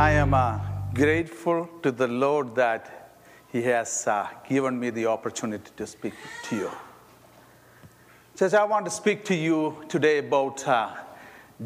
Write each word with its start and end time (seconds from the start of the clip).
I 0.00 0.12
am 0.12 0.32
uh, 0.32 0.58
grateful 0.94 1.68
to 1.82 1.92
the 1.92 2.08
Lord 2.08 2.54
that 2.54 3.12
He 3.52 3.60
has 3.64 4.06
uh, 4.06 4.28
given 4.48 4.80
me 4.80 4.88
the 4.88 5.04
opportunity 5.04 5.70
to 5.76 5.86
speak 5.86 6.14
to 6.44 6.56
you. 6.56 6.70
Church, 8.34 8.54
I 8.54 8.64
want 8.64 8.86
to 8.86 8.90
speak 8.90 9.26
to 9.26 9.34
you 9.34 9.84
today 9.90 10.16
about 10.16 10.66
uh, 10.66 10.94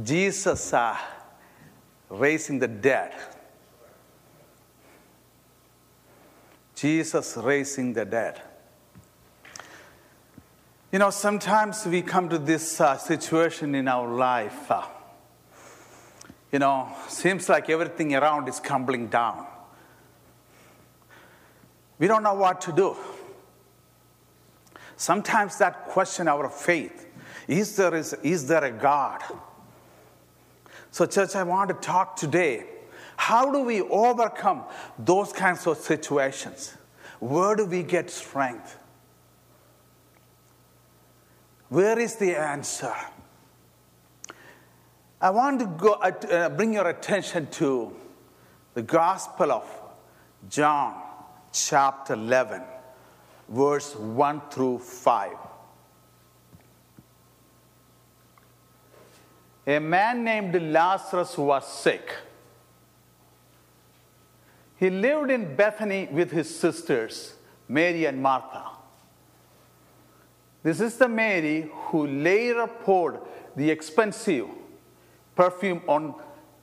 Jesus 0.03 0.73
uh, 0.73 0.97
raising 2.09 2.59
the 2.59 2.67
dead. 2.67 3.13
Jesus 6.75 7.37
raising 7.37 7.93
the 7.93 8.05
dead. 8.05 8.43
You 10.91 10.99
know, 10.99 11.11
sometimes 11.11 11.87
we 11.87 12.03
come 12.03 12.29
to 12.31 12.39
this 12.39 12.81
uh, 12.81 12.99
situation 12.99 13.77
in 13.77 13.87
our 13.87 14.13
life. 14.13 14.73
You 16.55 16.61
know, 16.61 16.89
seems 17.09 17.49
like 17.49 17.69
everything 17.69 18.15
around 18.15 18.49
is 18.49 18.61
crumbling 18.61 19.09
down. 19.09 19.45
We 21.99 22.07
don't 22.07 22.23
know 22.23 22.35
what 22.35 22.61
to 22.61 22.73
do. 22.73 22.97
Sometimes 24.97 25.59
that 25.59 25.89
question 25.89 26.29
our 26.29 26.49
faith 26.49 27.09
is 27.49 27.75
there, 27.75 27.97
is, 27.97 28.13
is 28.23 28.47
there 28.47 28.63
a 28.63 28.71
God? 28.71 29.21
So, 30.93 31.07
church, 31.07 31.35
I 31.35 31.43
want 31.43 31.71
to 31.71 31.75
talk 31.75 32.15
today. 32.15 32.67
How 33.17 33.51
do 33.51 33.63
we 33.63 33.81
overcome 33.81 34.63
those 34.97 35.33
kinds 35.33 35.67
of 35.67 35.77
situations? 35.79 36.77
Where 37.19 37.57
do 37.57 37.67
we 37.67 37.83
get 37.83 38.11
strength? 38.11 38.79
Where 41.69 41.99
is 41.99 42.15
the 42.15 42.37
answer? 42.37 42.95
I 45.25 45.31
want 45.31 45.59
to 45.61 45.67
go, 45.67 45.93
uh, 45.95 46.51
bring 46.51 46.75
your 46.75 46.87
attention 46.87 47.47
to 47.53 47.97
the 48.75 48.83
Gospel 48.83 49.53
of 49.53 49.65
John, 50.51 51.01
chapter 51.51 52.13
11, 52.13 52.61
verse 53.49 53.97
1 53.97 54.43
through 54.51 54.81
5. 54.81 55.33
A 59.67 59.79
man 59.79 60.25
named 60.25 60.61
Lazarus 60.61 61.39
was 61.39 61.67
sick. 61.73 62.13
He 64.77 64.91
lived 64.91 65.31
in 65.31 65.57
Bethany 65.57 66.07
with 66.13 66.33
his 66.33 66.55
sisters, 66.55 67.33
Mary 67.67 68.05
and 68.05 68.23
Martha. 68.23 68.63
This 70.63 70.83
is 70.83 70.99
the 70.99 71.09
Mary 71.09 71.71
who 71.87 72.07
later 72.07 72.67
poured 72.67 73.21
the 73.57 73.71
expensive 73.71 74.49
perfume 75.35 75.83
on 75.89 76.15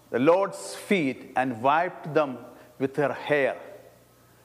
the 0.09 0.19
Lord's 0.19 0.75
feet 0.75 1.31
and 1.35 1.61
wiped 1.61 2.13
them 2.13 2.37
with 2.79 2.95
her 2.97 3.13
hair. 3.13 3.57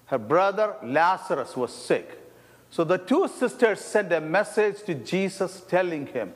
Her 0.06 0.18
brother 0.18 0.76
Lazarus 0.82 1.56
was 1.56 1.72
sick. 1.72 2.22
So 2.70 2.84
the 2.84 2.98
two 2.98 3.28
sisters 3.28 3.80
sent 3.80 4.12
a 4.12 4.20
message 4.20 4.82
to 4.84 4.94
Jesus 4.94 5.62
telling 5.68 6.06
him, 6.06 6.34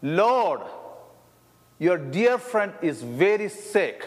Lord, 0.00 0.60
your 1.78 1.98
dear 1.98 2.38
friend 2.38 2.72
is 2.82 3.02
very 3.02 3.48
sick. 3.48 4.06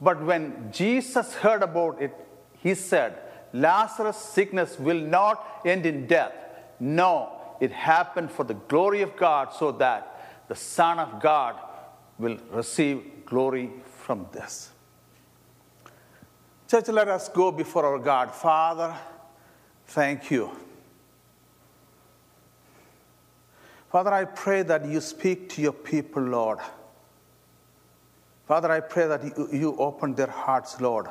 But 0.00 0.22
when 0.22 0.70
Jesus 0.72 1.34
heard 1.34 1.62
about 1.62 2.00
it, 2.00 2.12
he 2.58 2.74
said, 2.74 3.18
Lazarus' 3.52 4.16
sickness 4.16 4.78
will 4.78 5.00
not 5.00 5.62
end 5.64 5.86
in 5.86 6.06
death. 6.06 6.34
No, 6.78 7.32
it 7.60 7.72
happened 7.72 8.30
for 8.30 8.44
the 8.44 8.54
glory 8.54 9.02
of 9.02 9.16
God 9.16 9.52
so 9.52 9.72
that 9.72 10.44
the 10.48 10.54
Son 10.54 10.98
of 10.98 11.20
God 11.20 11.56
will 12.18 12.38
receive 12.50 13.24
glory 13.26 13.70
from 13.84 14.26
this. 14.32 14.70
Church, 16.68 16.88
let 16.88 17.08
us 17.08 17.28
go 17.28 17.52
before 17.52 17.84
our 17.84 17.98
God. 17.98 18.32
Father, 18.32 18.94
thank 19.86 20.30
you. 20.30 20.50
Father, 23.90 24.12
I 24.12 24.24
pray 24.24 24.62
that 24.62 24.84
you 24.84 25.00
speak 25.00 25.48
to 25.50 25.62
your 25.62 25.72
people, 25.72 26.22
Lord. 26.22 26.58
Father, 28.46 28.70
I 28.70 28.80
pray 28.80 29.06
that 29.06 29.24
you, 29.24 29.48
you 29.52 29.76
open 29.78 30.14
their 30.14 30.26
hearts, 30.30 30.80
Lord. 30.80 31.06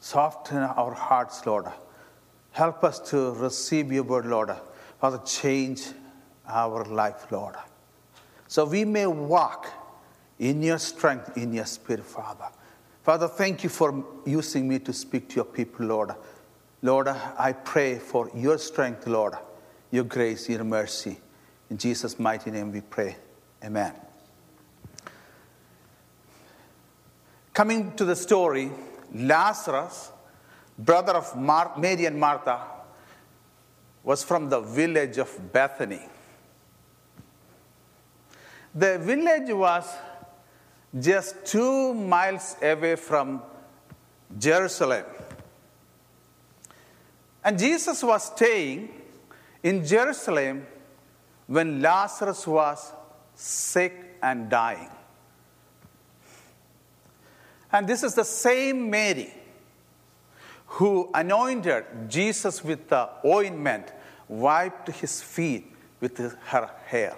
Soften 0.00 0.58
our 0.58 0.92
hearts, 0.92 1.46
Lord. 1.46 1.66
Help 2.50 2.84
us 2.84 2.98
to 3.10 3.32
receive 3.32 3.90
your 3.90 4.04
word, 4.04 4.26
Lord. 4.26 4.54
Father, 5.00 5.18
change 5.24 5.86
our 6.46 6.84
life, 6.84 7.30
Lord. 7.30 7.54
So 8.48 8.64
we 8.64 8.84
may 8.84 9.06
walk 9.06 9.66
in 10.38 10.62
your 10.62 10.78
strength, 10.78 11.36
in 11.36 11.52
your 11.52 11.66
spirit, 11.66 12.04
Father. 12.04 12.48
Father, 13.02 13.28
thank 13.28 13.62
you 13.62 13.68
for 13.68 14.04
using 14.24 14.68
me 14.68 14.78
to 14.80 14.92
speak 14.92 15.28
to 15.30 15.36
your 15.36 15.44
people, 15.44 15.86
Lord. 15.86 16.14
Lord, 16.82 17.08
I 17.08 17.52
pray 17.52 17.98
for 17.98 18.30
your 18.34 18.58
strength, 18.58 19.06
Lord, 19.06 19.34
your 19.90 20.04
grace, 20.04 20.48
your 20.48 20.64
mercy. 20.64 21.18
In 21.70 21.78
Jesus' 21.78 22.18
mighty 22.18 22.50
name 22.50 22.72
we 22.72 22.80
pray. 22.80 23.16
Amen. 23.62 23.94
Coming 27.52 27.94
to 27.96 28.04
the 28.04 28.16
story, 28.16 28.70
Lazarus, 29.14 30.10
brother 30.78 31.12
of 31.12 31.36
Mar- 31.36 31.72
Mary 31.78 32.04
and 32.04 32.18
Martha, 32.18 32.60
was 34.02 34.22
from 34.22 34.48
the 34.48 34.60
village 34.60 35.18
of 35.18 35.52
Bethany. 35.52 36.02
The 38.74 38.98
village 38.98 39.50
was 39.50 39.88
just 40.98 41.44
two 41.46 41.94
miles 41.94 42.56
away 42.60 42.96
from 42.96 43.42
Jerusalem. 44.38 45.04
And 47.44 47.58
Jesus 47.58 48.02
was 48.02 48.24
staying 48.34 48.88
in 49.62 49.84
Jerusalem 49.84 50.66
when 51.46 51.80
Lazarus 51.80 52.46
was 52.46 52.92
sick 53.34 54.16
and 54.22 54.48
dying. 54.48 54.90
And 57.70 57.86
this 57.86 58.02
is 58.02 58.14
the 58.14 58.24
same 58.24 58.88
Mary 58.88 59.32
who 60.66 61.10
anointed 61.14 61.84
Jesus 62.08 62.64
with 62.64 62.88
the 62.88 63.08
ointment, 63.24 63.92
wiped 64.26 64.88
his 64.88 65.22
feet 65.22 65.70
with 66.00 66.18
her 66.18 66.70
hair. 66.86 67.16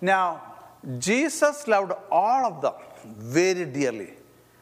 Now, 0.00 0.42
Jesus 0.98 1.66
loved 1.68 1.92
all 2.10 2.46
of 2.46 2.62
them 2.62 2.72
very 3.18 3.66
dearly. 3.66 4.14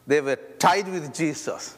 They 0.07 0.21
were 0.21 0.37
tied 0.59 0.89
with 0.89 1.15
Jesus. 1.15 1.77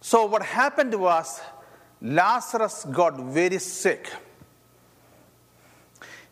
So, 0.00 0.26
what 0.26 0.42
happened 0.42 0.94
was 0.94 1.40
Lazarus 2.00 2.86
got 2.90 3.18
very 3.18 3.58
sick. 3.58 4.10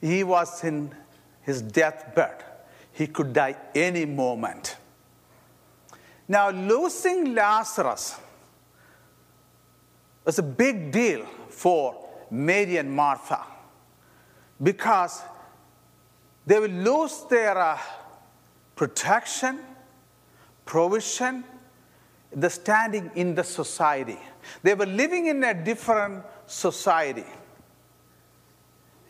He 0.00 0.22
was 0.22 0.62
in 0.62 0.94
his 1.42 1.62
deathbed. 1.62 2.44
He 2.92 3.06
could 3.06 3.32
die 3.32 3.56
any 3.74 4.04
moment. 4.04 4.76
Now, 6.28 6.50
losing 6.50 7.34
Lazarus 7.34 8.16
was 10.24 10.38
a 10.38 10.42
big 10.42 10.92
deal 10.92 11.26
for 11.48 12.08
Mary 12.30 12.76
and 12.76 12.90
Martha 12.90 13.44
because 14.62 15.22
they 16.46 16.58
will 16.58 16.68
lose 16.68 17.24
their 17.28 17.56
uh, 17.56 17.78
protection, 18.74 19.60
provision, 20.64 21.44
the 22.34 22.48
standing 22.48 23.10
in 23.14 23.34
the 23.34 23.44
society. 23.44 24.18
They 24.62 24.74
were 24.74 24.86
living 24.86 25.26
in 25.26 25.42
a 25.44 25.54
different 25.54 26.24
society. 26.46 27.26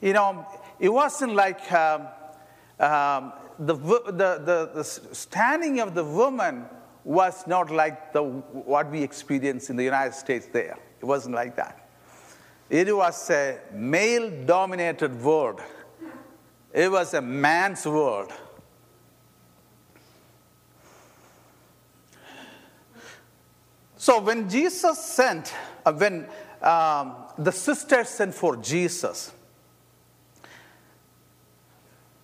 You 0.00 0.14
know, 0.14 0.46
it 0.80 0.88
wasn't 0.88 1.34
like 1.34 1.72
um, 1.72 2.08
um, 2.80 3.32
the, 3.58 3.74
the, 3.74 4.40
the, 4.44 4.70
the 4.74 4.84
standing 4.84 5.78
of 5.80 5.94
the 5.94 6.04
woman 6.04 6.66
was 7.04 7.46
not 7.46 7.70
like 7.70 8.12
the, 8.12 8.22
what 8.22 8.90
we 8.90 9.02
experience 9.02 9.70
in 9.70 9.76
the 9.76 9.84
United 9.84 10.14
States 10.14 10.46
there. 10.52 10.78
It 11.02 11.04
wasn't 11.04 11.34
like 11.34 11.56
that. 11.56 11.88
It 12.70 12.96
was 12.96 13.28
a 13.28 13.58
male 13.72 14.30
dominated 14.46 15.20
world, 15.20 15.60
it 16.72 16.90
was 16.90 17.12
a 17.12 17.20
man's 17.20 17.84
world. 17.84 18.32
So 23.96 24.20
when 24.20 24.48
Jesus 24.48 24.98
sent, 24.98 25.54
uh, 25.84 25.92
when 25.92 26.26
um, 26.60 27.14
the 27.38 27.52
sisters 27.52 28.08
sent 28.08 28.34
for 28.34 28.56
Jesus, 28.56 29.32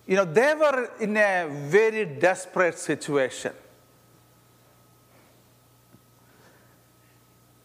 you 0.07 0.15
know, 0.15 0.25
they 0.25 0.55
were 0.55 0.89
in 0.99 1.15
a 1.15 1.47
very 1.49 2.05
desperate 2.05 2.77
situation. 2.77 3.53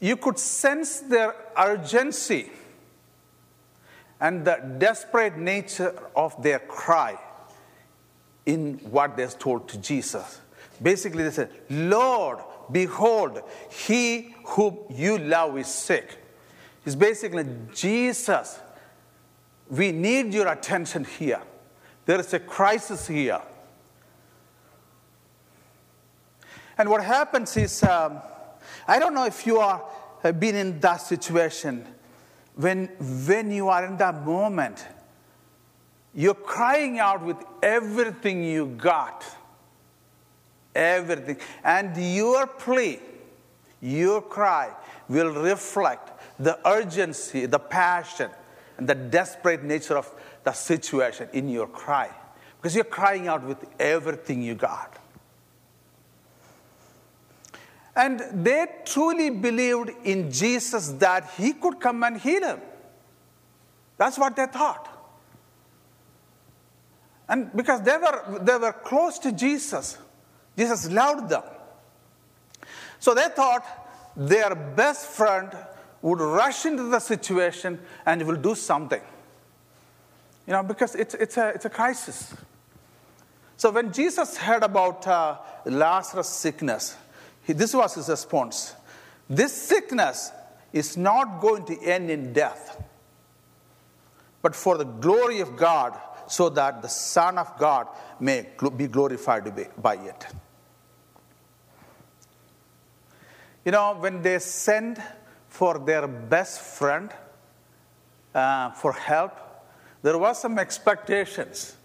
You 0.05 0.19
could 0.19 0.39
sense 0.39 1.01
their 1.01 1.35
urgency 1.57 2.51
and 4.21 4.45
the 4.45 4.57
desperate 4.77 5.39
nature 5.39 5.99
of 6.15 6.43
their 6.43 6.59
cry 6.59 7.19
in 8.45 8.75
what 8.91 9.17
they're 9.17 9.29
told 9.29 9.67
to 9.71 9.79
Jesus. 9.79 10.43
Basically, 10.83 11.25
they 11.25 11.31
said, 11.31 11.51
Lord, 11.71 12.41
behold, 12.71 13.41
he 13.71 14.35
whom 14.45 14.77
you 14.91 15.17
love 15.17 15.57
is 15.57 15.69
sick. 15.69 16.19
It's 16.85 16.95
basically, 16.95 17.47
Jesus, 17.73 18.61
we 19.71 19.91
need 19.91 20.35
your 20.35 20.49
attention 20.49 21.05
here. 21.05 21.41
There 22.05 22.21
is 22.21 22.35
a 22.35 22.41
crisis 22.41 23.09
here. 23.09 23.41
And 26.77 26.91
what 26.91 27.03
happens 27.03 27.57
is, 27.57 27.83
um, 27.85 28.21
I 28.87 28.99
don't 28.99 29.15
know 29.15 29.25
if 29.25 29.47
you 29.47 29.59
are 29.59 29.83
have 30.23 30.41
been 30.41 30.55
in 30.55 30.81
that 30.81 30.97
situation 30.97 31.87
when, 32.57 32.87
when 33.27 33.51
you 33.51 33.69
are 33.69 33.85
in 33.85 33.97
that 33.99 34.25
moment, 34.25 34.87
you're 36.15 36.35
crying 36.35 36.99
out 36.99 37.23
with 37.23 37.37
everything 37.63 38.45
you 38.45 38.67
got. 38.67 39.25
Everything. 40.75 41.37
And 41.63 41.97
your 41.97 42.47
plea, 42.47 43.01
your 43.81 44.23
cry 44.23 44.71
will 45.09 45.31
reflect 45.31 46.13
the 46.39 46.59
urgency, 46.67 47.47
the 47.47 47.59
passion, 47.59 48.31
and 48.79 48.89
the 48.89 48.95
desperate 48.95 49.63
nature 49.63 49.99
of 49.99 50.13
the 50.45 50.53
situation 50.53 51.29
in 51.33 51.49
your 51.49 51.67
cry. 51.67 52.11
Because 52.57 52.75
you're 52.75 52.85
crying 52.85 53.29
out 53.29 53.45
with 53.45 53.65
everything 53.79 54.43
you 54.43 54.55
got. 54.55 54.94
And 57.97 58.45
they 58.45 58.67
truly 58.85 59.31
believed 59.31 59.91
in 60.05 60.31
Jesus 60.31 60.89
that 60.99 61.31
he 61.37 61.53
could 61.53 61.81
come 61.81 62.03
and 62.03 62.19
heal 62.19 62.43
him. 62.43 62.61
That's 63.97 64.19
what 64.19 64.35
they 64.35 64.47
thought. 64.47 64.89
And 67.29 67.55
because 67.55 67.83
they 67.83 67.97
were, 67.97 68.41
they 68.43 68.57
were 68.57 68.73
close 68.73 69.19
to 69.21 69.33
Jesus, 69.33 69.97
Jesus 70.57 70.91
loved 70.91 71.31
them. 71.31 71.45
So 72.99 73.15
they 73.15 73.29
thought 73.29 73.65
their 74.17 74.55
best 74.55 75.07
friend 75.07 75.51
would 76.03 76.21
rush 76.21 76.67
into 76.67 76.85
the 76.85 76.99
situation 76.99 77.81
and 78.05 78.27
will 78.27 78.37
do 78.37 78.55
something. 78.55 79.01
You 80.47 80.53
know, 80.53 80.63
because 80.63 80.95
it's, 80.95 81.15
it's, 81.15 81.37
a, 81.37 81.49
it's 81.51 81.65
a 81.65 81.71
crisis. 81.71 82.35
So 83.57 83.71
when 83.71 83.93
Jesus 83.93 84.37
heard 84.37 84.63
about 84.63 85.07
uh, 85.07 85.39
Lazarus' 85.65 86.29
sickness, 86.29 86.97
this 87.47 87.75
was 87.75 87.95
his 87.95 88.09
response. 88.09 88.75
This 89.29 89.53
sickness 89.53 90.33
is 90.73 90.97
not 90.97 91.41
going 91.41 91.65
to 91.67 91.81
end 91.83 92.11
in 92.11 92.33
death, 92.33 92.83
but 94.43 94.57
for 94.57 94.77
the 94.79 94.85
glory 94.85 95.41
of 95.41 95.57
God, 95.57 95.99
so 96.27 96.49
that 96.49 96.81
the 96.83 96.89
Son 96.89 97.39
of 97.39 97.59
God 97.59 97.87
may 98.19 98.47
be 98.77 98.87
glorified 98.87 99.45
by 99.81 99.95
it. 99.95 100.27
You 103.65 103.73
know, 103.73 103.97
when 103.99 104.23
they 104.23 104.39
send 104.39 105.03
for 105.49 105.79
their 105.79 106.07
best 106.07 106.61
friend 106.61 107.11
uh, 108.35 108.71
for 108.73 108.93
help, 108.93 109.33
there 110.03 110.19
was 110.19 110.41
some 110.41 110.59
expectations. 110.59 111.77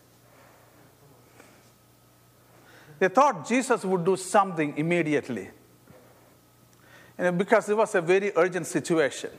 They 3.00 3.07
thought 3.07 3.48
Jesus 3.48 3.86
would 3.86 4.04
do 4.04 4.18
something 4.18 4.78
immediately 4.78 5.50
you 7.18 7.25
know, 7.25 7.31
because 7.31 7.68
it 7.69 7.75
was 7.75 7.96
a 7.96 8.01
very 8.01 8.31
urgent 8.36 8.68
situation. 8.68 9.31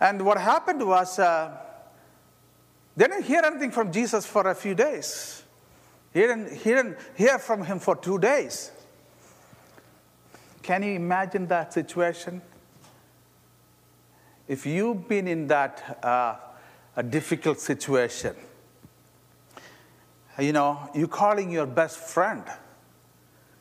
And 0.00 0.24
what 0.24 0.38
happened 0.38 0.86
was 0.86 1.18
uh, 1.18 1.54
they 2.96 3.06
didn't 3.06 3.24
hear 3.24 3.42
anything 3.44 3.70
from 3.70 3.92
Jesus 3.92 4.24
for 4.24 4.48
a 4.48 4.54
few 4.54 4.74
days. 4.74 5.42
He 6.12 6.20
didn't, 6.20 6.52
he 6.52 6.70
didn't 6.70 6.96
hear 7.14 7.38
from 7.38 7.64
him 7.64 7.78
for 7.78 7.94
two 7.96 8.18
days. 8.18 8.72
Can 10.62 10.82
you 10.82 10.92
imagine 10.92 11.46
that 11.48 11.72
situation? 11.72 12.40
If 14.48 14.66
you've 14.66 15.06
been 15.06 15.28
in 15.28 15.46
that 15.48 15.98
uh, 16.02 16.36
a 17.00 17.02
difficult 17.02 17.58
situation, 17.58 18.36
you 20.38 20.52
know, 20.52 20.90
you 20.94 21.08
calling 21.08 21.50
your 21.50 21.64
best 21.64 21.98
friend, 21.98 22.44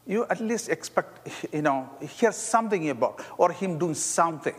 you 0.06 0.26
at 0.30 0.42
least 0.42 0.68
expect, 0.68 1.30
you 1.54 1.62
know, 1.62 1.90
hear 2.02 2.34
something 2.34 2.90
about, 2.90 3.24
or 3.38 3.54
him 3.54 3.80
doing 3.80 3.94
something. 3.94 4.56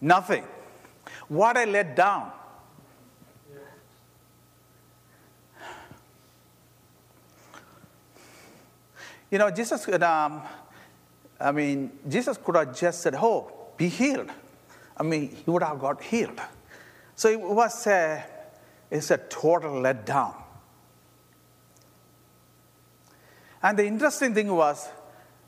Nothing. 0.00 0.44
What 1.26 1.56
I 1.56 1.64
let 1.64 1.96
down. 1.96 2.30
You 9.32 9.38
know, 9.38 9.50
Jesus, 9.50 9.88
um, 9.88 10.42
I 11.40 11.50
mean, 11.50 11.90
Jesus 12.08 12.38
could 12.38 12.54
have 12.54 12.78
just 12.78 13.00
said, 13.00 13.16
Oh, 13.16 13.50
be 13.76 13.88
healed. 13.88 14.30
I 14.96 15.02
mean, 15.02 15.34
he 15.34 15.50
would 15.50 15.64
have 15.64 15.80
got 15.80 16.00
healed. 16.00 16.40
So 17.16 17.28
it 17.28 17.40
was 17.40 17.86
a, 17.86 18.24
it's 18.90 19.10
a 19.10 19.18
total 19.18 19.72
letdown. 19.82 20.34
And 23.62 23.78
the 23.78 23.86
interesting 23.86 24.34
thing 24.34 24.52
was, 24.52 24.88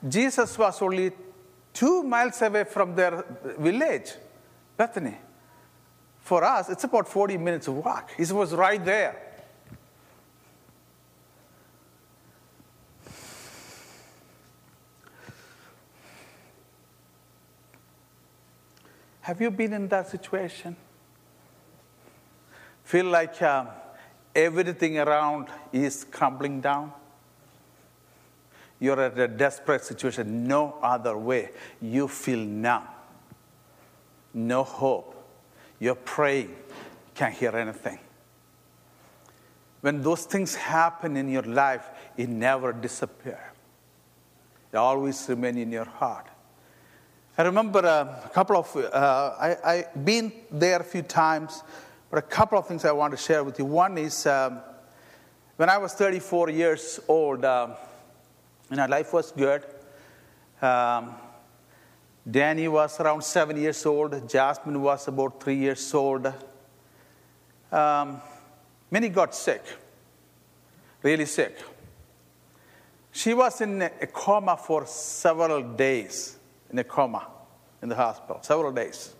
Jesus 0.09 0.57
was 0.57 0.81
only 0.81 1.13
two 1.73 2.03
miles 2.03 2.41
away 2.41 2.65
from 2.65 2.95
their 2.95 3.25
village, 3.59 4.13
Bethany. 4.77 5.17
For 6.21 6.43
us, 6.43 6.71
it's 6.71 6.85
about 6.85 7.09
40 7.09 7.37
minutes 7.37 7.69
walk. 7.69 8.11
He 8.17 8.25
was 8.33 8.55
right 8.55 8.83
there. 8.85 9.23
Have 19.21 19.41
you 19.41 19.51
been 19.51 19.73
in 19.73 19.89
that 19.89 20.09
situation? 20.09 20.77
Feel 22.87 23.07
like 23.07 23.43
uh, 23.43 23.65
everything 24.33 24.97
around 24.97 25.49
is 25.73 26.05
crumbling 26.05 26.61
down? 26.61 26.93
You're 28.79 29.01
at 29.01 29.19
a 29.19 29.27
desperate 29.27 29.83
situation, 29.83 30.47
no 30.47 30.77
other 30.81 31.19
way. 31.19 31.51
You 31.83 32.07
feel 32.07 32.39
numb, 32.39 32.85
no 34.33 34.63
hope. 34.63 35.17
You're 35.81 35.97
praying, 35.97 36.55
can't 37.13 37.35
hear 37.35 37.57
anything. 37.57 37.99
When 39.81 40.01
those 40.01 40.25
things 40.25 40.55
happen 40.55 41.17
in 41.17 41.29
your 41.29 41.43
life, 41.43 41.89
it 42.17 42.29
never 42.29 42.73
disappears. 42.73 43.51
It 44.73 44.77
always 44.77 45.29
remain 45.29 45.59
in 45.59 45.73
your 45.73 45.87
heart. 45.87 46.29
I 47.37 47.43
remember 47.43 47.85
uh, 47.85 48.27
a 48.27 48.31
couple 48.33 48.59
of, 48.59 48.77
uh, 48.77 49.35
I, 49.41 49.57
I 49.65 49.87
been 50.05 50.33
there 50.53 50.79
a 50.79 50.85
few 50.85 51.03
times, 51.03 51.65
but 52.11 52.19
a 52.19 52.23
couple 52.23 52.59
of 52.59 52.67
things 52.67 52.85
I 52.85 52.93
want 52.93 53.13
to 53.13 53.17
share 53.17 53.43
with 53.43 53.59
you. 53.59 53.65
One 53.65 53.99
is 53.99 54.27
um, 54.27 54.61
when 55.57 55.69
I 55.69 55.79
was 55.79 55.93
34 55.95 56.51
years 56.51 57.01
old, 57.09 57.45
uh, 57.45 57.75
you 58.71 58.77
know, 58.77 58.87
life 58.87 59.13
was 59.13 59.33
good. 59.33 59.65
Um, 60.61 61.15
Danny 62.29 62.69
was 62.69 62.99
around 63.01 63.23
seven 63.23 63.57
years 63.57 63.85
old. 63.87 64.29
Jasmine 64.29 64.83
was 64.83 65.09
about 65.09 65.43
three 65.43 65.57
years 65.57 65.95
old. 65.95 66.33
Um, 67.71 68.21
Minnie 68.91 69.09
got 69.09 69.35
sick, 69.35 69.63
really 71.03 71.27
sick. 71.27 71.59
She 73.13 73.33
was 73.33 73.61
in 73.61 73.83
a 73.83 74.07
coma 74.07 74.57
for 74.57 74.87
several 74.87 75.63
days 75.63 76.37
in 76.71 76.79
a 76.79 76.85
coma 76.85 77.27
in 77.83 77.89
the 77.89 77.95
hospital, 77.95 78.41
several 78.43 78.73
days. 78.73 79.16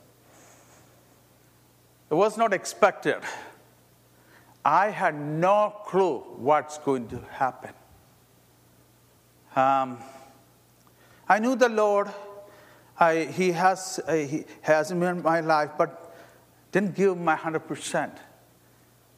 It 2.11 2.15
was 2.15 2.37
not 2.37 2.53
expected. 2.53 3.21
I 4.65 4.91
had 4.91 5.15
no 5.15 5.75
clue 5.87 6.19
what's 6.37 6.79
going 6.79 7.09
to 7.09 7.21
happen. 7.31 7.71
Um, 9.55 9.99
I 11.29 11.39
knew 11.39 11.57
the 11.57 11.69
Lord. 11.69 12.09
I, 12.99 13.25
he 13.25 13.53
has 13.53 14.01
uh, 14.07 14.15
he 14.15 14.45
has 14.63 14.91
in 14.91 15.23
my 15.23 15.41
life, 15.41 15.71
but 15.77 16.15
didn't 16.73 16.95
give 16.95 17.17
my 17.19 17.35
hundred 17.35 17.67
percent. 17.67 18.13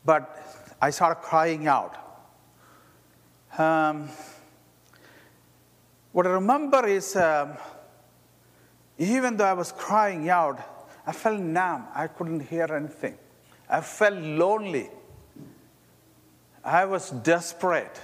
But 0.05 0.75
I 0.81 0.91
started 0.91 1.23
crying 1.23 1.67
out. 1.67 1.97
Um, 3.59 4.09
what 6.13 6.27
I 6.27 6.31
remember 6.31 6.87
is 6.87 7.17
um, 7.17 7.53
even 8.97 9.37
though 9.37 9.45
I 9.45 9.53
was 9.53 9.73
crying 9.73 10.29
out, 10.29 10.78
I 11.09 11.13
felt 11.13 11.41
numb. 11.41 11.87
I 11.95 12.07
couldn't 12.07 12.41
hear 12.41 12.67
anything. 12.71 13.17
I 13.67 13.81
felt 13.81 14.19
lonely. 14.19 14.91
I 16.63 16.85
was 16.85 17.09
desperate. 17.09 17.99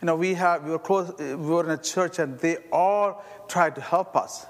You 0.00 0.06
know, 0.06 0.16
we, 0.16 0.32
have, 0.32 0.64
we, 0.64 0.70
were 0.70 0.78
close, 0.78 1.12
we 1.18 1.34
were 1.34 1.64
in 1.64 1.72
a 1.72 1.82
church 1.82 2.18
and 2.18 2.38
they 2.38 2.56
all 2.72 3.22
tried 3.48 3.74
to 3.74 3.82
help 3.82 4.16
us. 4.16 4.46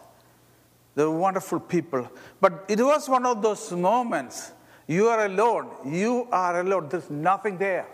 They 0.94 1.02
were 1.02 1.10
wonderful 1.10 1.58
people. 1.58 2.08
But 2.40 2.66
it 2.68 2.78
was 2.78 3.08
one 3.08 3.26
of 3.26 3.42
those 3.42 3.72
moments 3.72 4.52
you 4.86 5.08
are 5.08 5.26
alone. 5.26 5.70
You 5.86 6.28
are 6.30 6.60
alone. 6.60 6.88
There's 6.88 7.10
nothing 7.10 7.58
there. 7.58 7.88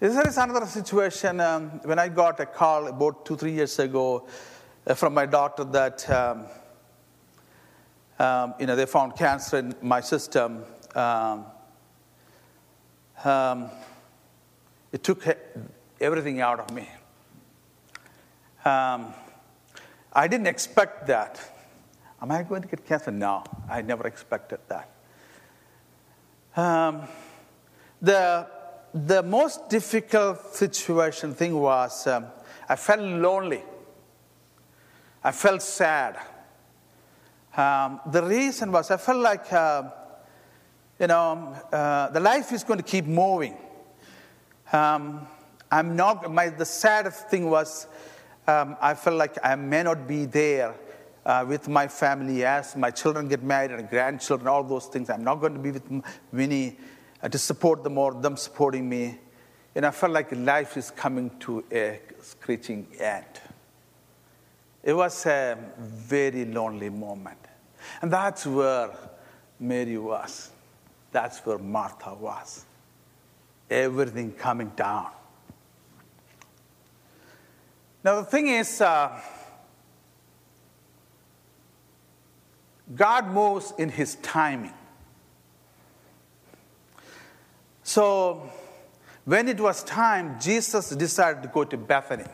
There 0.00 0.26
is 0.26 0.38
another 0.38 0.66
situation 0.66 1.38
um, 1.38 1.80
when 1.84 2.00
I 2.00 2.08
got 2.08 2.40
a 2.40 2.46
call 2.46 2.88
about 2.88 3.24
two, 3.24 3.36
three 3.36 3.52
years 3.52 3.78
ago 3.78 4.26
from 4.92 5.14
my 5.14 5.24
doctor 5.24 5.64
that 5.64 6.10
um, 6.10 6.44
um, 8.18 8.54
you 8.60 8.66
know 8.66 8.76
they 8.76 8.86
found 8.86 9.16
cancer 9.16 9.58
in 9.58 9.74
my 9.80 10.00
system. 10.00 10.64
Um, 10.94 11.46
um, 13.24 13.70
it 14.92 15.02
took 15.02 15.26
everything 16.00 16.40
out 16.40 16.60
of 16.60 16.70
me. 16.70 16.88
Um, 18.64 19.14
I 20.12 20.28
didn't 20.28 20.46
expect 20.46 21.06
that. 21.06 21.40
Am 22.20 22.30
I 22.30 22.42
going 22.42 22.62
to 22.62 22.68
get 22.68 22.86
cancer? 22.86 23.10
No, 23.10 23.42
I 23.68 23.82
never 23.82 24.06
expected 24.06 24.60
that. 24.68 24.90
Um, 26.56 27.02
the, 28.00 28.46
the 28.92 29.22
most 29.22 29.68
difficult 29.68 30.54
situation 30.54 31.34
thing 31.34 31.58
was 31.58 32.06
I 32.06 32.76
felt 32.76 33.00
lonely. 33.00 33.62
I 35.26 35.32
felt 35.32 35.62
sad. 35.62 36.18
Um, 37.56 37.98
the 38.12 38.22
reason 38.22 38.70
was 38.70 38.90
I 38.90 38.98
felt 38.98 39.20
like, 39.20 39.50
uh, 39.50 39.84
you 41.00 41.06
know, 41.06 41.56
uh, 41.72 42.10
the 42.10 42.20
life 42.20 42.52
is 42.52 42.62
going 42.62 42.78
to 42.78 42.84
keep 42.84 43.06
moving. 43.06 43.56
Um, 44.70 45.26
I'm 45.70 45.96
not, 45.96 46.30
my, 46.30 46.50
the 46.50 46.66
saddest 46.66 47.28
thing 47.30 47.48
was 47.48 47.86
um, 48.46 48.76
I 48.82 48.92
felt 48.92 49.16
like 49.16 49.38
I 49.42 49.54
may 49.54 49.82
not 49.82 50.06
be 50.06 50.26
there 50.26 50.74
uh, 51.24 51.46
with 51.48 51.68
my 51.68 51.88
family 51.88 52.44
as 52.44 52.76
my 52.76 52.90
children 52.90 53.26
get 53.26 53.42
married 53.42 53.70
and 53.70 53.88
grandchildren, 53.88 54.46
all 54.46 54.62
those 54.62 54.86
things. 54.86 55.08
I'm 55.08 55.24
not 55.24 55.36
going 55.36 55.54
to 55.54 55.60
be 55.60 55.70
with 55.70 56.04
Winnie 56.32 56.76
uh, 57.22 57.30
to 57.30 57.38
support 57.38 57.82
them 57.82 57.96
or 57.96 58.12
them 58.12 58.36
supporting 58.36 58.86
me. 58.86 59.18
And 59.74 59.86
I 59.86 59.90
felt 59.90 60.12
like 60.12 60.30
life 60.32 60.76
is 60.76 60.90
coming 60.90 61.30
to 61.40 61.64
a 61.72 61.98
screeching 62.20 62.88
end. 63.00 63.40
It 64.84 64.92
was 64.92 65.24
a 65.24 65.56
very 65.78 66.44
lonely 66.44 66.90
moment. 66.90 67.38
And 68.02 68.12
that's 68.12 68.46
where 68.46 68.90
Mary 69.58 69.96
was. 69.96 70.50
That's 71.10 71.38
where 71.46 71.56
Martha 71.56 72.12
was. 72.12 72.66
Everything 73.70 74.32
coming 74.32 74.72
down. 74.76 75.10
Now, 78.04 78.20
the 78.20 78.26
thing 78.26 78.48
is, 78.48 78.82
uh, 78.82 79.18
God 82.94 83.28
moves 83.28 83.72
in 83.78 83.88
His 83.88 84.16
timing. 84.16 84.74
So, 87.82 88.50
when 89.24 89.48
it 89.48 89.58
was 89.58 89.82
time, 89.82 90.38
Jesus 90.38 90.90
decided 90.90 91.42
to 91.44 91.48
go 91.48 91.64
to 91.64 91.78
Bethany. 91.78 92.24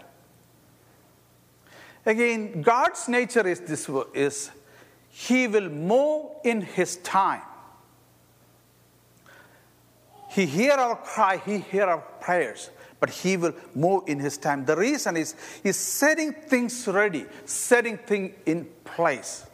Again, 2.10 2.62
God's 2.62 3.08
nature 3.08 3.46
is 3.46 3.60
this 3.60 3.88
is 4.14 4.50
He 5.10 5.46
will 5.46 5.68
move 5.68 6.26
in 6.42 6.60
His 6.60 6.96
time. 6.96 7.42
He 10.28 10.44
hear 10.44 10.72
our 10.72 10.96
cry, 10.96 11.40
He 11.46 11.58
hear 11.58 11.84
our 11.84 12.02
prayers, 12.20 12.70
but 12.98 13.10
He 13.10 13.36
will 13.36 13.54
move 13.76 14.08
in 14.08 14.18
His 14.18 14.38
time. 14.38 14.64
The 14.64 14.76
reason 14.76 15.16
is 15.16 15.36
He's 15.62 15.76
setting 15.76 16.32
things 16.32 16.88
ready, 16.88 17.26
setting 17.44 17.96
things 17.96 18.34
in 18.44 18.66
place. 18.82 19.46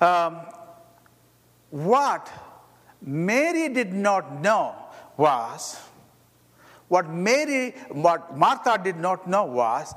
Um, 0.00 0.36
what 1.70 2.30
Mary 3.02 3.70
did 3.70 3.92
not 3.92 4.40
know 4.40 4.76
was, 5.16 5.80
what 6.86 7.08
Mary, 7.10 7.74
what 7.90 8.38
Martha 8.38 8.80
did 8.80 8.98
not 8.98 9.26
know 9.26 9.46
was, 9.46 9.92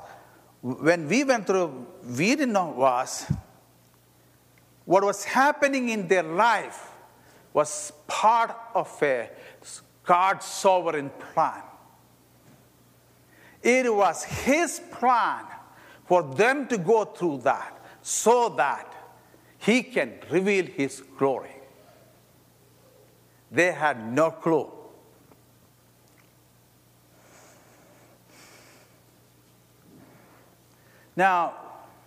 when 0.60 1.08
we 1.08 1.24
went 1.24 1.46
through, 1.46 1.86
we 2.16 2.34
didn't 2.34 2.52
know 2.52 2.70
was, 2.70 3.30
what 4.84 5.04
was 5.04 5.24
happening 5.24 5.90
in 5.90 6.08
their 6.08 6.22
life 6.22 6.90
was 7.52 7.92
part 8.06 8.56
of 8.74 8.90
a 9.02 9.30
God's 10.04 10.46
sovereign 10.46 11.10
plan. 11.32 11.62
It 13.62 13.92
was 13.92 14.24
His 14.24 14.80
plan 14.92 15.44
for 16.06 16.22
them 16.22 16.66
to 16.68 16.78
go 16.78 17.04
through 17.04 17.38
that 17.42 17.74
so 18.02 18.48
that 18.50 18.94
he 19.58 19.82
can 19.82 20.14
reveal 20.30 20.64
His 20.64 21.02
glory. 21.18 21.56
They 23.50 23.72
had 23.72 24.12
no 24.12 24.30
clue. 24.30 24.70
Now, 31.18 31.52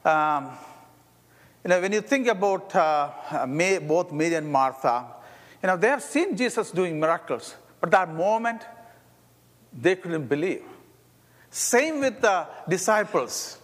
um, 0.05 0.51
you 1.65 1.69
know, 1.69 1.81
when 1.81 1.91
you 1.91 1.99
think 1.99 2.27
about 2.27 2.73
uh, 2.73 3.45
May, 3.45 3.77
both 3.77 4.13
Mary 4.13 4.35
and 4.35 4.49
Martha, 4.49 5.05
you 5.61 5.67
know, 5.67 5.75
they 5.75 5.89
have 5.89 6.01
seen 6.01 6.37
Jesus 6.37 6.71
doing 6.71 6.97
miracles, 6.97 7.53
but 7.81 7.91
that 7.91 8.13
moment, 8.13 8.61
they 9.73 9.97
couldn't 9.97 10.27
believe. 10.27 10.63
Same 11.49 11.99
with 11.99 12.21
the 12.21 12.47
disciples. 12.69 13.57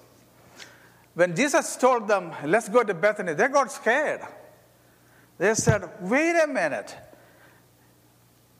When 1.13 1.33
Jesus 1.33 1.77
told 1.77 2.09
them, 2.09 2.33
let's 2.43 2.67
go 2.67 2.83
to 2.83 2.93
Bethany, 2.93 3.33
they 3.33 3.47
got 3.47 3.71
scared. 3.71 4.23
They 5.37 5.53
said, 5.53 5.89
wait 6.01 6.35
a 6.43 6.47
minute. 6.47 6.93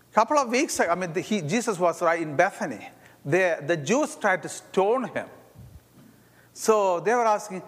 A 0.10 0.16
couple 0.16 0.38
of 0.38 0.48
weeks 0.48 0.80
ago, 0.80 0.90
I 0.90 0.96
mean, 0.96 1.14
he, 1.16 1.42
Jesus 1.42 1.78
was 1.78 2.02
right 2.02 2.22
in 2.22 2.38
Bethany. 2.38 2.88
The, 3.26 3.62
the 3.68 3.76
Jews 3.76 4.16
tried 4.16 4.42
to 4.44 4.48
stone 4.48 5.10
him. 5.10 5.28
So 6.58 7.00
they 7.02 7.14
were 7.14 7.28
asking, 7.28 7.62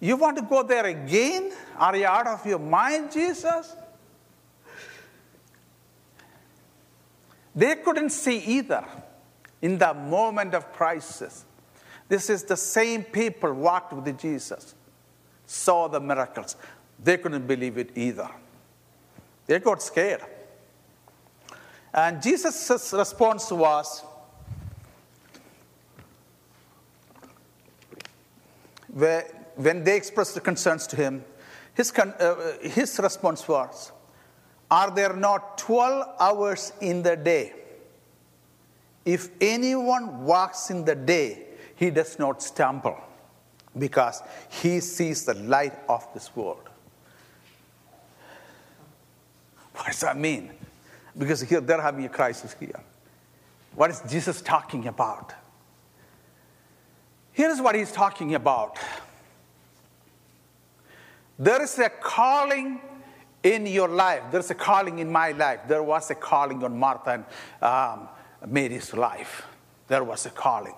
You 0.00 0.16
want 0.16 0.36
to 0.38 0.42
go 0.42 0.64
there 0.64 0.86
again? 0.86 1.52
Are 1.78 1.94
you 1.96 2.06
out 2.06 2.26
of 2.26 2.44
your 2.44 2.58
mind, 2.58 3.12
Jesus? 3.12 3.76
They 7.54 7.76
couldn't 7.76 8.10
see 8.10 8.38
either 8.38 8.84
in 9.62 9.78
the 9.78 9.94
moment 9.94 10.54
of 10.54 10.72
crisis. 10.72 11.44
This 12.08 12.28
is 12.28 12.42
the 12.42 12.56
same 12.56 13.04
people 13.04 13.52
walked 13.52 13.92
with 13.92 14.18
Jesus, 14.18 14.74
saw 15.46 15.86
the 15.86 16.00
miracles. 16.00 16.56
They 17.00 17.18
couldn't 17.18 17.46
believe 17.46 17.78
it 17.78 17.90
either. 17.94 18.28
They 19.46 19.60
got 19.60 19.80
scared. 19.80 20.22
And 21.94 22.20
Jesus' 22.20 22.92
response 22.92 23.52
was 23.52 24.02
when 28.92 29.84
they 29.84 29.96
expressed 29.96 30.34
the 30.34 30.40
concerns 30.40 30.86
to 30.88 30.96
him, 30.96 31.24
his, 31.74 31.92
uh, 31.92 32.56
his 32.60 32.98
response 33.02 33.46
was, 33.46 33.92
Are 34.70 34.90
there 34.90 35.14
not 35.14 35.58
12 35.58 36.16
hours 36.18 36.72
in 36.80 37.02
the 37.02 37.16
day? 37.16 37.52
If 39.04 39.28
anyone 39.40 40.24
walks 40.24 40.70
in 40.70 40.84
the 40.84 40.94
day, 40.94 41.44
he 41.76 41.90
does 41.90 42.18
not 42.18 42.42
stumble 42.42 42.98
because 43.78 44.22
he 44.50 44.80
sees 44.80 45.24
the 45.24 45.34
light 45.34 45.74
of 45.88 46.06
this 46.12 46.34
world. 46.34 46.68
What 49.74 49.86
does 49.86 50.00
that 50.00 50.18
mean? 50.18 50.50
Because 51.16 51.40
here 51.40 51.60
they're 51.60 51.80
having 51.80 52.04
a 52.04 52.08
crisis 52.08 52.54
here. 52.58 52.80
What 53.74 53.90
is 53.90 54.02
Jesus 54.08 54.42
talking 54.42 54.88
about? 54.88 55.32
Here's 57.38 57.60
what 57.60 57.76
he's 57.76 57.92
talking 57.92 58.34
about. 58.34 58.76
There 61.38 61.62
is 61.62 61.78
a 61.78 61.88
calling 61.88 62.80
in 63.44 63.64
your 63.64 63.86
life. 63.86 64.24
There's 64.32 64.50
a 64.50 64.56
calling 64.56 64.98
in 64.98 65.08
my 65.12 65.30
life. 65.30 65.60
There 65.68 65.84
was 65.84 66.10
a 66.10 66.16
calling 66.16 66.64
on 66.64 66.76
Martha 66.76 67.10
and 67.12 67.24
um, 67.62 68.08
Mary's 68.44 68.92
life. 68.92 69.46
There 69.86 70.02
was 70.02 70.26
a 70.26 70.30
calling. 70.30 70.74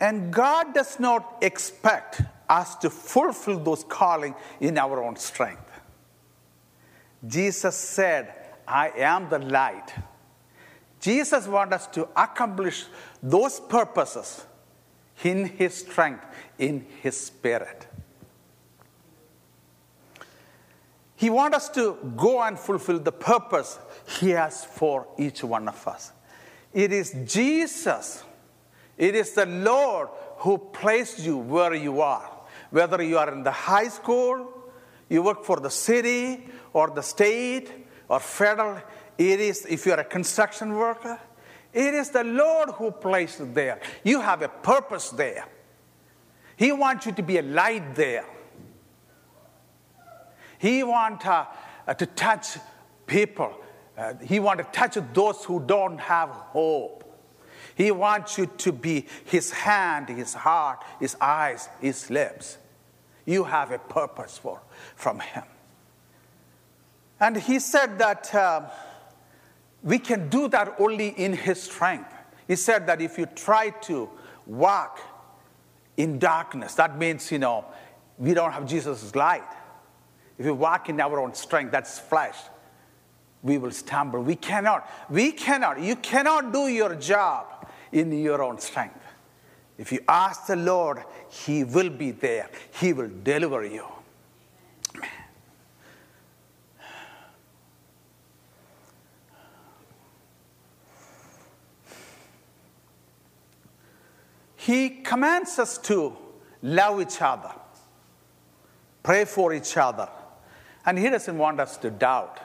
And 0.00 0.32
God 0.32 0.72
does 0.72 0.98
not 0.98 1.40
expect 1.42 2.22
us 2.48 2.74
to 2.76 2.88
fulfill 2.88 3.58
those 3.58 3.84
calling 3.84 4.34
in 4.60 4.78
our 4.78 5.04
own 5.04 5.16
strength. 5.16 5.70
Jesus 7.26 7.76
said, 7.76 8.32
I 8.66 8.92
am 8.96 9.28
the 9.28 9.40
light. 9.40 9.92
Jesus 11.00 11.46
wants 11.46 11.74
us 11.74 11.86
to 11.88 12.08
accomplish 12.14 12.84
those 13.22 13.58
purposes 13.58 14.44
in 15.24 15.46
His 15.46 15.74
strength, 15.74 16.24
in 16.58 16.86
His 17.02 17.18
Spirit. 17.18 17.86
He 21.16 21.28
wants 21.28 21.56
us 21.56 21.68
to 21.70 21.98
go 22.16 22.42
and 22.42 22.58
fulfill 22.58 22.98
the 22.98 23.12
purpose 23.12 23.78
He 24.18 24.30
has 24.30 24.64
for 24.64 25.06
each 25.18 25.44
one 25.44 25.68
of 25.68 25.86
us. 25.86 26.12
It 26.72 26.92
is 26.92 27.14
Jesus, 27.26 28.22
it 28.96 29.14
is 29.14 29.32
the 29.32 29.46
Lord 29.46 30.08
who 30.38 30.56
placed 30.58 31.18
you 31.20 31.36
where 31.36 31.74
you 31.74 32.00
are. 32.00 32.30
Whether 32.70 33.02
you 33.02 33.18
are 33.18 33.32
in 33.32 33.42
the 33.42 33.50
high 33.50 33.88
school, 33.88 34.48
you 35.08 35.22
work 35.22 35.44
for 35.44 35.58
the 35.58 35.70
city 35.70 36.48
or 36.72 36.88
the 36.88 37.02
state 37.02 37.70
or 38.08 38.20
federal, 38.20 38.80
it 39.28 39.38
is, 39.38 39.66
if 39.66 39.84
you 39.84 39.92
are 39.92 40.00
a 40.00 40.04
construction 40.04 40.72
worker, 40.72 41.18
it 41.74 41.92
is 41.92 42.08
the 42.08 42.24
Lord 42.24 42.70
who 42.70 42.90
placed 42.90 43.40
you 43.40 43.50
there. 43.52 43.78
You 44.02 44.20
have 44.20 44.40
a 44.40 44.48
purpose 44.48 45.10
there. 45.10 45.46
He 46.56 46.72
wants 46.72 47.04
you 47.04 47.12
to 47.12 47.22
be 47.22 47.36
a 47.36 47.42
light 47.42 47.94
there. 47.94 48.24
He 50.58 50.82
wants 50.82 51.26
uh, 51.26 51.44
uh, 51.86 51.94
to 51.94 52.06
touch 52.06 52.56
people. 53.06 53.54
Uh, 53.96 54.14
he 54.22 54.40
wants 54.40 54.64
to 54.64 54.70
touch 54.72 54.96
those 55.12 55.44
who 55.44 55.60
don't 55.60 55.98
have 55.98 56.30
hope. 56.30 57.04
He 57.74 57.90
wants 57.90 58.38
you 58.38 58.46
to 58.46 58.72
be 58.72 59.06
his 59.24 59.50
hand, 59.52 60.08
his 60.08 60.32
heart, 60.32 60.82
his 60.98 61.14
eyes, 61.20 61.68
his 61.80 62.08
lips. 62.08 62.56
You 63.26 63.44
have 63.44 63.70
a 63.70 63.78
purpose 63.78 64.38
for 64.38 64.62
from 64.96 65.20
him. 65.20 65.44
And 67.20 67.36
he 67.36 67.58
said 67.58 67.98
that 67.98 68.34
uh, 68.34 68.70
we 69.82 69.98
can 69.98 70.28
do 70.28 70.48
that 70.48 70.76
only 70.78 71.08
in 71.08 71.32
his 71.32 71.62
strength. 71.62 72.12
He 72.46 72.56
said 72.56 72.86
that 72.86 73.00
if 73.00 73.18
you 73.18 73.26
try 73.26 73.70
to 73.82 74.10
walk 74.46 75.00
in 75.96 76.18
darkness, 76.18 76.74
that 76.74 76.98
means, 76.98 77.30
you 77.30 77.38
know, 77.38 77.64
we 78.18 78.34
don't 78.34 78.52
have 78.52 78.66
Jesus' 78.66 79.14
light. 79.14 79.44
If 80.38 80.46
we 80.46 80.52
walk 80.52 80.88
in 80.88 81.00
our 81.00 81.20
own 81.20 81.34
strength, 81.34 81.72
that's 81.72 81.98
flesh, 81.98 82.36
we 83.42 83.58
will 83.58 83.70
stumble. 83.70 84.22
We 84.22 84.36
cannot, 84.36 84.88
we 85.08 85.32
cannot, 85.32 85.80
you 85.80 85.96
cannot 85.96 86.52
do 86.52 86.68
your 86.68 86.94
job 86.96 87.68
in 87.92 88.12
your 88.12 88.42
own 88.42 88.58
strength. 88.58 89.00
If 89.78 89.92
you 89.92 90.00
ask 90.08 90.46
the 90.46 90.56
Lord, 90.56 91.02
He 91.30 91.64
will 91.64 91.90
be 91.90 92.10
there, 92.10 92.50
He 92.78 92.92
will 92.92 93.10
deliver 93.22 93.64
you. 93.64 93.86
He 104.60 104.90
commands 104.90 105.58
us 105.58 105.78
to 105.78 106.14
love 106.60 107.00
each 107.00 107.22
other, 107.22 107.50
pray 109.02 109.24
for 109.24 109.54
each 109.54 109.74
other, 109.78 110.06
and 110.84 110.98
He 110.98 111.08
doesn't 111.08 111.38
want 111.38 111.60
us 111.60 111.78
to 111.78 111.90
doubt. 111.90 112.40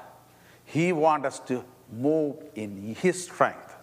He 0.63 0.93
wants 0.93 1.27
us 1.27 1.39
to 1.47 1.65
move 1.91 2.37
in 2.55 2.95
His 2.95 3.25
strength. 3.25 3.75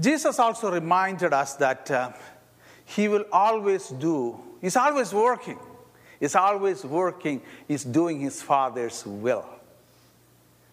Jesus 0.00 0.38
also 0.38 0.72
reminded 0.72 1.34
us 1.34 1.56
that 1.56 1.90
uh, 1.90 2.12
He 2.86 3.06
will 3.06 3.26
always 3.30 3.88
do, 3.88 4.40
He's 4.62 4.76
always 4.76 5.12
working. 5.12 5.58
He's 6.18 6.34
always 6.34 6.86
working, 6.86 7.42
He's 7.68 7.84
doing 7.84 8.20
His 8.20 8.40
Father's 8.40 9.04
will. 9.04 9.44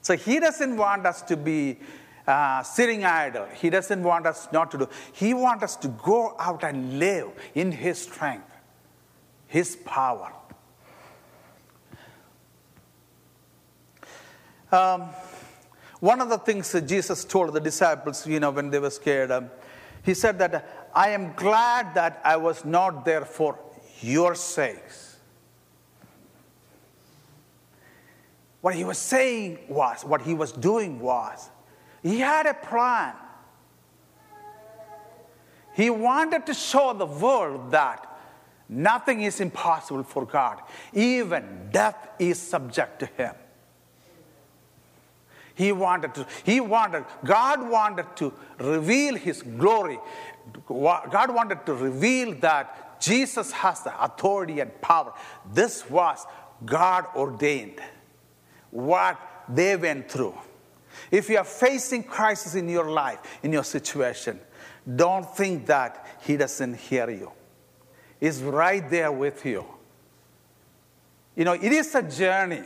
So 0.01 0.15
He 0.15 0.39
doesn't 0.39 0.77
want 0.77 1.05
us 1.05 1.21
to 1.23 1.35
be 1.35 1.77
uh, 2.27 2.63
sitting 2.63 3.03
idle. 3.03 3.47
He 3.53 3.69
doesn't 3.69 4.03
want 4.03 4.25
us 4.25 4.47
not 4.51 4.71
to 4.71 4.77
do. 4.77 4.89
He 5.13 5.33
wants 5.33 5.63
us 5.63 5.75
to 5.77 5.87
go 5.87 6.35
out 6.39 6.63
and 6.63 6.99
live 6.99 7.29
in 7.55 7.71
His 7.71 7.99
strength, 7.99 8.51
His 9.47 9.75
power. 9.75 10.33
Um, 14.71 15.09
one 15.99 16.21
of 16.21 16.29
the 16.29 16.37
things 16.37 16.71
that 16.71 16.87
Jesus 16.87 17.25
told 17.25 17.53
the 17.53 17.59
disciples, 17.59 18.25
you 18.25 18.39
know, 18.39 18.51
when 18.51 18.69
they 18.69 18.79
were 18.79 18.89
scared, 18.89 19.31
um, 19.31 19.51
he 20.03 20.13
said 20.13 20.39
that 20.39 20.89
I 20.95 21.09
am 21.09 21.33
glad 21.33 21.93
that 21.93 22.21
I 22.23 22.37
was 22.37 22.65
not 22.65 23.05
there 23.05 23.25
for 23.25 23.59
your 24.01 24.33
sakes. 24.33 25.17
What 28.61 28.75
he 28.75 28.83
was 28.83 28.97
saying 28.97 29.59
was, 29.67 30.03
what 30.03 30.21
he 30.21 30.33
was 30.33 30.51
doing 30.51 30.99
was, 30.99 31.49
he 32.01 32.19
had 32.19 32.45
a 32.45 32.53
plan. 32.53 33.13
He 35.73 35.89
wanted 35.89 36.45
to 36.47 36.53
show 36.53 36.93
the 36.93 37.05
world 37.05 37.71
that 37.71 38.07
nothing 38.67 39.21
is 39.21 39.39
impossible 39.39 40.03
for 40.03 40.25
God, 40.25 40.61
even 40.93 41.69
death 41.71 42.09
is 42.19 42.39
subject 42.39 42.99
to 42.99 43.05
him. 43.05 43.35
He 45.53 45.71
wanted 45.71 46.15
to, 46.15 46.25
he 46.43 46.59
wanted, 46.59 47.05
God 47.23 47.69
wanted 47.69 48.15
to 48.17 48.33
reveal 48.57 49.15
his 49.15 49.41
glory. 49.43 49.99
God 50.67 51.35
wanted 51.35 51.65
to 51.65 51.73
reveal 51.73 52.33
that 52.39 52.99
Jesus 53.01 53.51
has 53.51 53.81
the 53.81 54.03
authority 54.03 54.59
and 54.59 54.79
power. 54.81 55.13
This 55.53 55.89
was 55.89 56.25
God 56.65 57.05
ordained. 57.15 57.79
What 58.69 59.19
they 59.49 59.75
went 59.75 60.09
through. 60.09 60.37
If 61.11 61.29
you 61.29 61.37
are 61.37 61.43
facing 61.43 62.03
crisis 62.03 62.55
in 62.55 62.69
your 62.69 62.89
life, 62.89 63.19
in 63.43 63.51
your 63.51 63.65
situation, 63.65 64.39
don't 64.95 65.29
think 65.35 65.65
that 65.67 66.07
he 66.21 66.37
doesn't 66.37 66.75
hear 66.75 67.09
you. 67.09 67.31
He's 68.19 68.41
right 68.41 68.89
there 68.89 69.11
with 69.11 69.45
you. 69.45 69.65
You 71.35 71.45
know, 71.45 71.53
it 71.53 71.71
is 71.71 71.93
a 71.95 72.01
journey. 72.01 72.63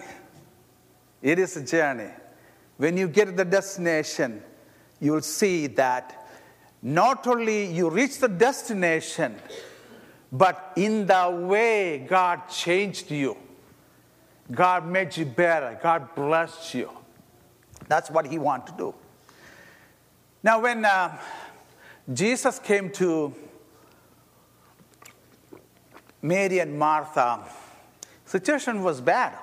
It 1.22 1.40
is 1.40 1.58
a 1.58 1.66
journey. 1.66 2.12
When 2.78 2.98
you 2.98 3.08
get 3.08 3.26
to 3.26 3.32
the 3.32 3.46
destination, 3.46 4.44
you 5.00 5.14
will 5.14 5.22
see 5.22 5.68
that 5.68 6.28
not 6.82 7.26
only 7.26 7.66
you 7.66 7.90
reach 7.90 8.20
the 8.20 8.28
destination, 8.28 9.36
but 10.32 10.74
in 10.76 11.08
the 11.08 11.30
way 11.48 12.06
God 12.08 12.48
changed 12.50 13.10
you. 13.10 13.38
God 14.52 14.86
made 14.86 15.16
you 15.18 15.26
better. 15.26 15.80
God 15.82 16.14
blessed 16.14 16.74
you. 16.76 16.90
That's 17.88 18.10
what 18.10 18.28
He 18.28 18.38
wanted 18.38 18.72
to 18.72 18.78
do. 18.78 18.96
Now, 20.44 20.62
when 20.62 20.86
uh, 20.86 21.18
Jesus 22.14 22.60
came 22.60 22.92
to 22.92 23.34
Mary 26.22 26.60
and 26.60 26.78
Martha, 26.78 27.44
situation 28.26 28.84
was 28.84 29.02
bad 29.02 29.34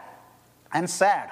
and 0.72 0.88
sad. 0.88 1.30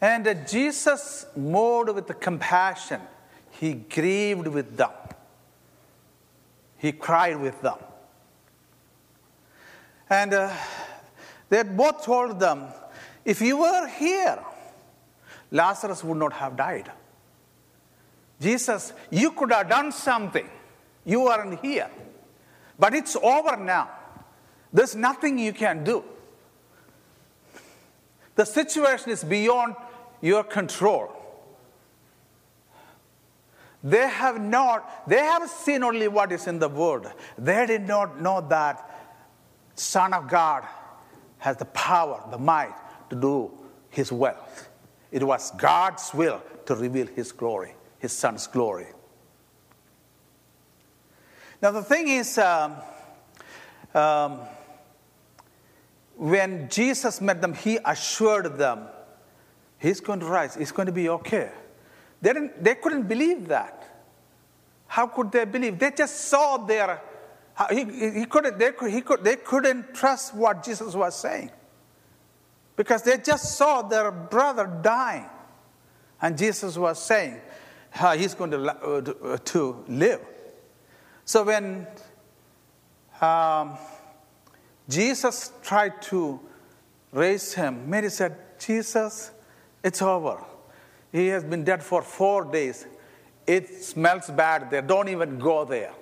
And 0.00 0.24
Jesus 0.48 1.26
moved 1.36 1.90
with 1.90 2.20
compassion. 2.20 3.00
He 3.50 3.74
grieved 3.74 4.46
with 4.46 4.76
them. 4.76 4.90
He 6.78 6.92
cried 6.92 7.38
with 7.38 7.60
them. 7.60 7.76
And 10.08 10.32
uh, 10.32 10.52
they 11.50 11.62
both 11.62 12.04
told 12.04 12.40
them, 12.40 12.68
if 13.24 13.40
you 13.40 13.58
were 13.58 13.86
here, 13.86 14.38
Lazarus 15.50 16.02
would 16.04 16.18
not 16.18 16.32
have 16.34 16.56
died. 16.56 16.90
Jesus, 18.40 18.92
you 19.10 19.32
could 19.32 19.52
have 19.52 19.68
done 19.68 19.92
something. 19.92 20.48
You 21.04 21.26
aren't 21.26 21.60
here. 21.60 21.90
But 22.78 22.94
it's 22.94 23.16
over 23.16 23.56
now. 23.56 23.90
There's 24.72 24.94
nothing 24.94 25.38
you 25.38 25.52
can 25.52 25.84
do. 25.84 26.04
The 28.36 28.46
situation 28.46 29.10
is 29.10 29.22
beyond 29.22 29.74
your 30.22 30.44
control. 30.44 31.16
They 33.82 34.08
have 34.08 34.40
not, 34.40 35.08
they 35.08 35.18
have 35.18 35.48
seen 35.48 35.82
only 35.82 36.08
what 36.08 36.32
is 36.32 36.46
in 36.46 36.58
the 36.58 36.68
word. 36.68 37.06
They 37.36 37.66
did 37.66 37.86
not 37.86 38.20
know 38.20 38.46
that 38.48 38.86
Son 39.74 40.12
of 40.14 40.28
God 40.28 40.64
has 41.38 41.56
the 41.56 41.64
power, 41.66 42.22
the 42.30 42.38
might 42.38 42.74
to 43.10 43.16
do 43.16 43.50
his 43.90 44.10
will. 44.10 44.38
It 45.12 45.22
was 45.22 45.50
God's 45.52 46.12
will 46.14 46.42
to 46.66 46.74
reveal 46.74 47.06
his 47.06 47.32
glory, 47.32 47.74
his 47.98 48.12
son's 48.12 48.46
glory. 48.46 48.86
Now, 51.60 51.72
the 51.72 51.82
thing 51.82 52.08
is, 52.08 52.38
um, 52.38 52.76
um, 53.94 54.40
when 56.16 56.68
Jesus 56.70 57.20
met 57.20 57.42
them, 57.42 57.52
he 57.52 57.78
assured 57.84 58.56
them 58.56 58.86
He's 59.80 59.98
going 59.98 60.20
to 60.20 60.26
rise. 60.26 60.56
It's 60.58 60.72
going 60.72 60.86
to 60.86 60.92
be 60.92 61.08
okay. 61.08 61.50
They, 62.20 62.34
didn't, 62.34 62.62
they 62.62 62.74
couldn't 62.74 63.08
believe 63.08 63.48
that. 63.48 63.82
How 64.86 65.06
could 65.06 65.32
they 65.32 65.46
believe? 65.46 65.78
They 65.78 65.90
just 65.90 66.28
saw 66.28 66.58
their. 66.58 67.00
He, 67.70 67.84
he 67.84 68.26
couldn't, 68.26 68.58
they, 68.58 68.72
could, 68.72 68.90
he 68.90 69.00
could, 69.00 69.24
they 69.24 69.36
couldn't 69.36 69.94
trust 69.94 70.34
what 70.34 70.62
Jesus 70.62 70.94
was 70.94 71.18
saying 71.18 71.50
because 72.80 73.02
they 73.02 73.18
just 73.18 73.58
saw 73.58 73.82
their 73.82 74.10
brother 74.10 74.64
dying. 74.80 75.28
And 76.22 76.38
Jesus 76.38 76.78
was 76.78 76.98
saying 76.98 77.38
uh, 78.00 78.16
he's 78.16 78.32
going 78.32 78.52
to, 78.52 78.58
uh, 78.58 79.36
to 79.36 79.84
live. 79.86 80.22
So 81.26 81.42
when 81.42 81.86
um, 83.20 83.76
Jesus 84.88 85.52
tried 85.62 86.00
to 86.04 86.40
raise 87.12 87.52
him. 87.52 87.90
Mary 87.90 88.08
said, 88.08 88.34
Jesus, 88.58 89.30
it's 89.84 90.00
over. 90.00 90.42
He 91.12 91.26
has 91.26 91.44
been 91.44 91.64
dead 91.64 91.82
for 91.82 92.00
four 92.00 92.46
days. 92.46 92.86
It 93.46 93.84
smells 93.84 94.30
bad 94.30 94.70
there. 94.70 94.80
Don't 94.80 95.10
even 95.10 95.38
go 95.38 95.66
there. 95.66 95.92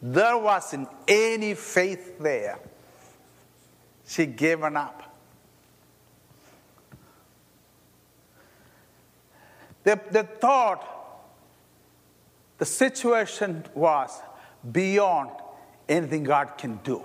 There 0.00 0.38
wasn't 0.38 0.88
any 1.08 1.54
faith 1.54 2.20
there. 2.20 2.60
She 4.06 4.26
given 4.26 4.76
up. 4.76 5.07
They, 9.88 9.94
they 10.10 10.22
thought 10.22 10.86
the 12.58 12.66
situation 12.66 13.64
was 13.74 14.20
beyond 14.70 15.30
anything 15.88 16.24
God 16.24 16.58
can 16.58 16.78
do. 16.84 17.02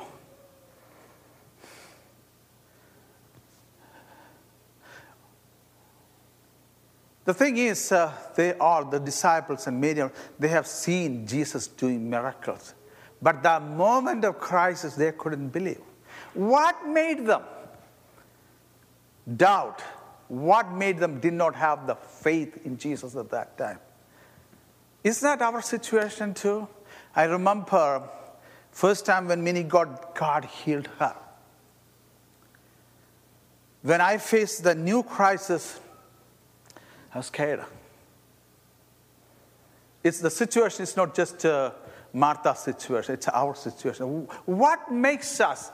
The 7.23 7.33
thing 7.33 7.55
is, 7.55 7.89
uh, 7.93 8.11
they 8.35 8.53
are 8.55 8.83
the 8.83 8.99
disciples 8.99 9.65
and 9.67 9.79
Mary, 9.79 10.09
they 10.37 10.49
have 10.49 10.67
seen 10.67 11.25
Jesus 11.25 11.67
doing 11.67 12.09
miracles. 12.09 12.73
But 13.21 13.41
the 13.43 13.61
moment 13.61 14.25
of 14.25 14.39
crisis, 14.39 14.95
they 14.95 15.13
couldn't 15.13 15.53
believe. 15.53 15.79
What 16.33 16.85
made 16.85 17.25
them 17.25 17.43
doubt? 19.37 19.81
What 20.33 20.71
made 20.71 20.97
them 20.97 21.19
did 21.19 21.33
not 21.33 21.53
have 21.53 21.85
the 21.85 21.93
faith 21.93 22.65
in 22.65 22.79
Jesus 22.79 23.15
at 23.15 23.29
that 23.29 23.55
time? 23.55 23.77
Is 25.03 25.19
that 25.19 25.43
our 25.43 25.61
situation 25.61 26.33
too? 26.33 26.67
I 27.15 27.25
remember 27.25 28.09
first 28.71 29.05
time 29.05 29.27
when 29.27 29.43
Minnie 29.43 29.61
got 29.61 30.15
God 30.15 30.45
healed 30.45 30.89
her. 30.97 31.15
When 33.83 34.01
I 34.01 34.17
faced 34.17 34.63
the 34.63 34.73
new 34.73 35.03
crisis, 35.03 35.79
I 37.13 37.19
was 37.19 37.27
scared. 37.27 37.63
It's 40.03 40.19
the 40.19 40.31
situation 40.31 40.81
It's 40.81 40.97
not 40.97 41.13
just 41.13 41.45
uh, 41.45 41.73
Martha's 42.11 42.57
situation, 42.57 43.13
it's 43.13 43.27
our 43.27 43.53
situation. 43.53 44.27
What 44.45 44.91
makes 44.91 45.39
us 45.39 45.71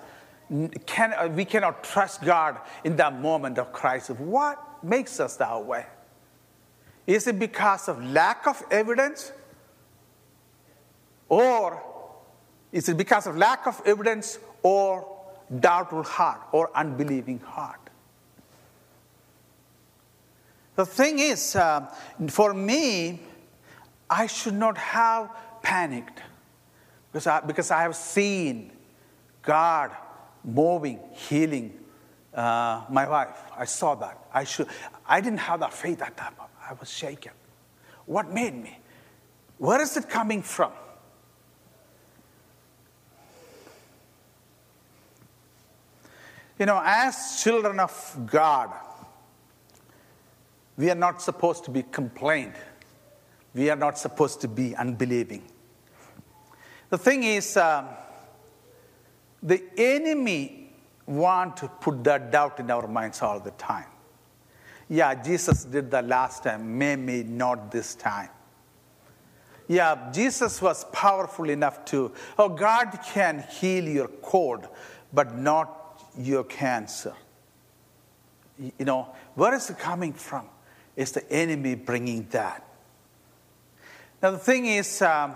can, 0.85 1.13
uh, 1.13 1.27
we 1.27 1.45
cannot 1.45 1.83
trust 1.83 2.23
God 2.23 2.59
in 2.83 2.95
that 2.95 3.19
moment 3.19 3.57
of 3.59 3.71
crisis? 3.71 4.17
What 4.17 4.83
makes 4.83 5.19
us 5.19 5.35
that 5.37 5.63
way? 5.63 5.85
Is 7.05 7.27
it 7.27 7.37
because 7.37 7.87
of 7.87 8.03
lack 8.03 8.47
of 8.47 8.61
evidence? 8.71 9.31
Or 11.27 11.81
is 12.71 12.89
it 12.89 12.97
because 12.97 13.27
of 13.27 13.37
lack 13.37 13.67
of 13.67 13.79
evidence 13.85 14.39
or 14.63 15.17
doubtful 15.59 16.03
heart 16.03 16.41
or 16.51 16.71
unbelieving 16.75 17.39
heart? 17.39 17.79
The 20.75 20.85
thing 20.85 21.19
is, 21.19 21.55
uh, 21.55 21.93
for 22.29 22.53
me, 22.53 23.21
I 24.09 24.27
should 24.27 24.53
not 24.53 24.77
have 24.77 25.29
panicked 25.61 26.21
because 27.11 27.27
I, 27.27 27.41
because 27.41 27.69
I 27.69 27.81
have 27.81 27.95
seen 27.95 28.71
God 29.43 29.91
moving, 30.43 30.99
healing 31.13 31.79
uh, 32.33 32.83
my 32.89 33.07
wife. 33.07 33.37
I 33.57 33.65
saw 33.65 33.95
that. 33.95 34.17
I, 34.33 34.43
should, 34.43 34.67
I 35.05 35.21
didn't 35.21 35.39
have 35.39 35.59
that 35.61 35.73
faith 35.73 36.01
at 36.01 36.15
that 36.17 36.37
moment. 36.37 36.55
I 36.69 36.73
was 36.73 36.89
shaken. 36.89 37.33
What 38.05 38.31
made 38.31 38.55
me? 38.55 38.77
Where 39.57 39.81
is 39.81 39.97
it 39.97 40.09
coming 40.09 40.41
from? 40.41 40.71
You 46.57 46.65
know, 46.65 46.81
as 46.83 47.41
children 47.41 47.79
of 47.79 48.19
God, 48.25 48.71
we 50.77 50.89
are 50.89 50.95
not 50.95 51.21
supposed 51.21 51.65
to 51.65 51.71
be 51.71 51.83
complained. 51.83 52.53
We 53.53 53.69
are 53.69 53.75
not 53.75 53.97
supposed 53.97 54.41
to 54.41 54.47
be 54.47 54.75
unbelieving. 54.75 55.43
The 56.89 56.97
thing 56.97 57.23
is, 57.23 57.57
uh, 57.57 57.85
the 59.41 59.63
enemy 59.77 60.71
want 61.05 61.57
to 61.57 61.67
put 61.67 62.03
that 62.03 62.31
doubt 62.31 62.59
in 62.59 62.69
our 62.69 62.87
minds 62.87 63.21
all 63.21 63.39
the 63.39 63.51
time. 63.51 63.87
Yeah, 64.87 65.21
Jesus 65.21 65.65
did 65.65 65.91
that 65.91 66.07
last 66.07 66.43
time, 66.43 66.77
maybe 66.77 67.23
not 67.23 67.71
this 67.71 67.95
time. 67.95 68.29
Yeah, 69.67 70.09
Jesus 70.11 70.61
was 70.63 70.83
powerful 70.85 71.47
enough 71.47 71.85
to, 71.85 72.11
oh, 72.39 72.49
God 72.49 72.97
can 73.05 73.45
heal 73.51 73.87
your 73.87 74.07
cold, 74.07 74.67
but 75.13 75.37
not 75.37 76.03
your 76.17 76.43
cancer. 76.43 77.13
You 78.57 78.85
know, 78.85 79.09
where 79.35 79.53
is 79.53 79.69
it 79.69 79.77
coming 79.77 80.13
from? 80.13 80.47
It's 80.95 81.11
the 81.11 81.31
enemy 81.31 81.75
bringing 81.75 82.27
that. 82.31 82.67
Now, 84.23 84.31
the 84.31 84.39
thing 84.39 84.65
is, 84.65 85.03
um, 85.03 85.35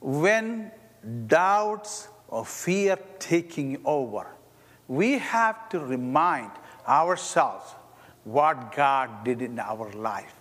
when 0.00 0.70
doubts 1.26 2.08
or 2.30 2.46
fear 2.46 2.98
taking 3.18 3.78
over, 3.84 4.26
we 4.88 5.18
have 5.18 5.68
to 5.68 5.80
remind 5.80 6.50
ourselves 6.86 7.74
what 8.24 8.74
God 8.74 9.24
did 9.24 9.42
in 9.42 9.58
our 9.58 9.90
life. 9.92 10.34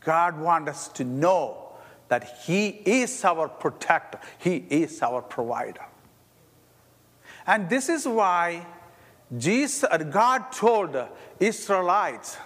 God 0.00 0.38
wants 0.38 0.70
us 0.70 0.88
to 0.88 1.04
know 1.04 1.72
that 2.08 2.40
He 2.44 2.68
is 2.68 3.24
our 3.24 3.48
protector, 3.48 4.18
He 4.38 4.56
is 4.68 5.00
our 5.00 5.22
provider. 5.22 5.86
And 7.46 7.68
this 7.68 7.88
is 7.88 8.06
why 8.06 8.66
Jesus, 9.36 9.88
uh, 9.90 9.96
God 9.98 10.52
told 10.52 10.96
Israelites, 11.40 12.36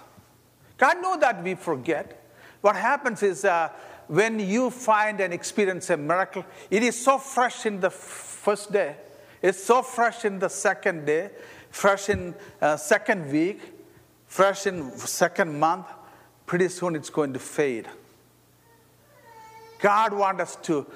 God 0.77 1.01
knew 1.01 1.17
that 1.19 1.43
we 1.43 1.55
forget. 1.55 2.23
What 2.61 2.75
happens 2.75 3.21
is 3.23 3.45
uh, 3.45 3.69
when 4.07 4.39
you 4.39 4.69
find 4.69 5.19
and 5.19 5.33
experience 5.33 5.89
a 5.89 5.97
miracle, 5.97 6.45
it 6.69 6.83
is 6.83 7.01
so 7.01 7.17
fresh 7.17 7.65
in 7.65 7.79
the 7.79 7.89
first 7.89 8.71
day, 8.71 8.95
it's 9.41 9.63
so 9.63 9.81
fresh 9.81 10.25
in 10.25 10.39
the 10.39 10.49
second 10.49 11.05
day, 11.05 11.29
fresh 11.69 12.09
in 12.09 12.33
uh, 12.61 12.77
second 12.77 13.31
week, 13.31 13.59
fresh 14.25 14.67
in 14.67 14.91
second 14.97 15.59
month. 15.59 15.87
Pretty 16.45 16.69
soon 16.69 16.95
it's 16.95 17.09
going 17.09 17.33
to 17.33 17.39
fade. 17.39 17.87
God 19.79 20.13
wants 20.13 20.41
us 20.41 20.55
to 20.63 20.87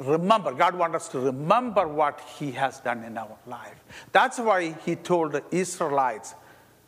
remember, 0.00 0.52
God 0.52 0.74
wants 0.74 0.96
us 0.96 1.08
to 1.08 1.20
remember 1.20 1.86
what 1.86 2.20
He 2.38 2.52
has 2.52 2.80
done 2.80 3.04
in 3.04 3.18
our 3.18 3.36
life. 3.46 3.84
That's 4.12 4.38
why 4.38 4.74
He 4.84 4.96
told 4.96 5.32
the 5.32 5.44
Israelites 5.50 6.34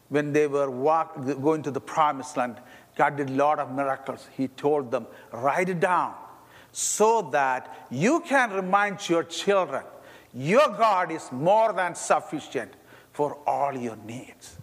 when 0.08 0.32
they 0.32 0.46
were 0.46 0.70
walk, 0.70 1.14
going 1.42 1.62
to 1.62 1.70
the 1.70 1.80
promised 1.80 2.36
land, 2.36 2.56
God 2.96 3.16
did 3.16 3.30
a 3.30 3.32
lot 3.32 3.58
of 3.58 3.72
miracles. 3.72 4.28
He 4.36 4.48
told 4.48 4.90
them, 4.90 5.06
write 5.32 5.68
it 5.68 5.80
down 5.80 6.14
so 6.72 7.28
that 7.32 7.86
you 7.90 8.20
can 8.20 8.52
remind 8.52 9.08
your 9.08 9.24
children 9.24 9.84
your 10.34 10.68
God 10.68 11.12
is 11.12 11.30
more 11.30 11.72
than 11.72 11.94
sufficient 11.94 12.72
for 13.12 13.38
all 13.46 13.76
your 13.76 13.96
needs. 13.96 14.56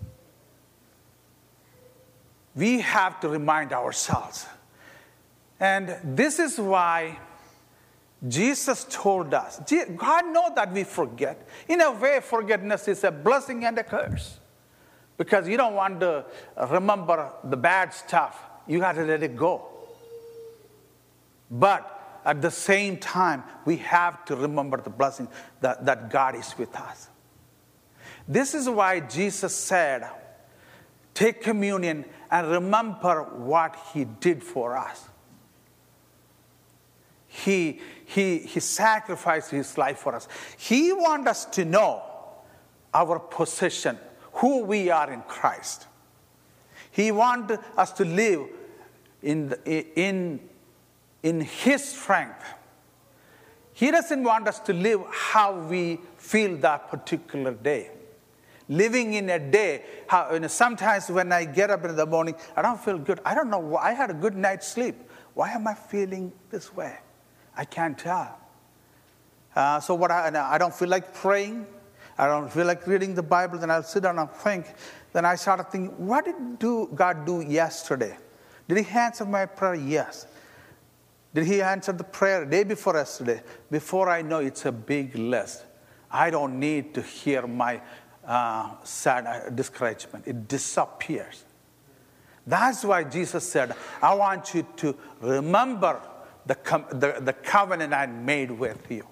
We 2.53 2.81
have 2.81 3.21
to 3.21 3.29
remind 3.29 3.71
ourselves. 3.71 4.45
And 5.57 5.95
this 6.03 6.39
is 6.39 6.59
why 6.59 7.19
Jesus 8.27 8.85
told 8.89 9.33
us, 9.33 9.61
God 9.95 10.27
knows 10.33 10.51
that 10.55 10.73
we 10.73 10.83
forget. 10.83 11.47
In 11.69 11.79
a 11.79 11.91
way, 11.91 12.19
forgiveness 12.21 12.89
is 12.89 13.05
a 13.05 13.11
blessing 13.11 13.63
and 13.63 13.77
a 13.77 13.83
curse. 13.83 14.40
Because 15.21 15.47
you 15.47 15.55
don't 15.55 15.75
want 15.75 15.99
to 15.99 16.25
remember 16.71 17.31
the 17.43 17.55
bad 17.55 17.93
stuff, 17.93 18.43
you 18.65 18.79
got 18.79 18.93
to 18.93 19.03
let 19.03 19.21
it 19.21 19.35
go. 19.35 19.67
But 21.51 22.19
at 22.25 22.41
the 22.41 22.49
same 22.49 22.97
time, 22.97 23.43
we 23.63 23.77
have 23.77 24.25
to 24.25 24.35
remember 24.35 24.77
the 24.77 24.89
blessing 24.89 25.27
that, 25.59 25.85
that 25.85 26.09
God 26.09 26.33
is 26.33 26.57
with 26.57 26.75
us. 26.75 27.07
This 28.27 28.55
is 28.55 28.67
why 28.67 28.99
Jesus 29.01 29.55
said, 29.55 30.09
Take 31.13 31.43
communion 31.43 32.05
and 32.31 32.47
remember 32.49 33.21
what 33.21 33.77
He 33.93 34.05
did 34.05 34.43
for 34.43 34.75
us. 34.75 35.07
He, 37.27 37.79
he, 38.05 38.39
he 38.39 38.59
sacrificed 38.59 39.51
his 39.51 39.77
life 39.77 39.99
for 39.99 40.15
us. 40.15 40.27
He 40.57 40.91
wants 40.91 41.29
us 41.29 41.45
to 41.57 41.63
know 41.63 42.01
our 42.91 43.19
position, 43.19 43.99
who 44.41 44.63
we 44.63 44.89
are 44.89 45.11
in 45.11 45.21
Christ. 45.21 45.85
He 46.89 47.11
wants 47.11 47.53
us 47.77 47.91
to 47.93 48.05
live 48.05 48.47
in, 49.21 49.53
in, 49.65 50.39
in 51.21 51.41
His 51.41 51.83
strength. 51.83 52.43
He 53.73 53.91
doesn't 53.91 54.23
want 54.23 54.47
us 54.47 54.59
to 54.61 54.73
live 54.73 55.01
how 55.11 55.53
we 55.53 55.99
feel 56.17 56.57
that 56.57 56.89
particular 56.89 57.53
day. 57.53 57.91
Living 58.67 59.13
in 59.13 59.29
a 59.29 59.37
day, 59.37 59.83
how, 60.07 60.33
you 60.33 60.39
know, 60.39 60.47
sometimes 60.47 61.09
when 61.09 61.31
I 61.31 61.45
get 61.45 61.69
up 61.69 61.85
in 61.85 61.95
the 61.95 62.05
morning, 62.05 62.35
I 62.55 62.63
don't 62.63 62.79
feel 62.79 62.97
good. 62.97 63.19
I 63.23 63.35
don't 63.35 63.49
know 63.49 63.59
why. 63.59 63.89
I 63.89 63.93
had 63.93 64.09
a 64.09 64.13
good 64.13 64.35
night's 64.35 64.67
sleep. 64.67 64.95
Why 65.35 65.51
am 65.51 65.67
I 65.67 65.75
feeling 65.75 66.31
this 66.49 66.75
way? 66.75 66.97
I 67.55 67.65
can't 67.65 67.97
tell. 67.97 68.39
Uh, 69.55 69.79
so 69.79 69.93
what 69.93 70.09
I, 70.09 70.31
I 70.51 70.57
don't 70.57 70.73
feel 70.73 70.89
like 70.89 71.13
praying. 71.13 71.67
I 72.21 72.27
don't 72.27 72.51
feel 72.51 72.67
like 72.67 72.85
reading 72.85 73.15
the 73.15 73.23
Bible. 73.23 73.57
Then 73.57 73.71
I'll 73.71 73.81
sit 73.81 74.03
down 74.03 74.19
and 74.19 74.29
think. 74.29 74.67
Then 75.11 75.25
I 75.25 75.33
started 75.33 75.71
thinking, 75.71 76.05
what 76.05 76.23
did 76.23 76.59
do 76.59 76.87
God 76.93 77.25
do 77.25 77.41
yesterday? 77.41 78.15
Did 78.67 78.77
He 78.77 78.95
answer 78.95 79.25
my 79.25 79.47
prayer? 79.47 79.73
Yes. 79.73 80.27
Did 81.33 81.47
He 81.47 81.63
answer 81.63 81.93
the 81.93 82.03
prayer 82.03 82.45
day 82.45 82.63
before 82.63 82.93
yesterday? 82.93 83.41
Before 83.71 84.07
I 84.07 84.21
know, 84.21 84.37
it's 84.37 84.67
a 84.67 84.71
big 84.71 85.15
list. 85.15 85.65
I 86.11 86.29
don't 86.29 86.59
need 86.59 86.93
to 86.93 87.01
hear 87.01 87.47
my 87.47 87.81
uh, 88.23 88.75
sad 88.83 89.25
uh, 89.25 89.49
discouragement. 89.49 90.27
It 90.27 90.47
disappears. 90.47 91.43
That's 92.45 92.85
why 92.85 93.03
Jesus 93.03 93.49
said, 93.49 93.73
I 93.99 94.13
want 94.13 94.53
you 94.53 94.67
to 94.77 94.95
remember 95.21 95.99
the, 96.45 96.53
com- 96.53 96.85
the, 96.91 97.17
the 97.19 97.33
covenant 97.33 97.95
I 97.95 98.05
made 98.05 98.51
with 98.51 98.91
you. 98.91 99.07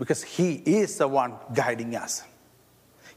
Because 0.00 0.24
He 0.24 0.54
is 0.54 0.96
the 0.96 1.06
one 1.06 1.34
guiding 1.54 1.94
us. 1.94 2.24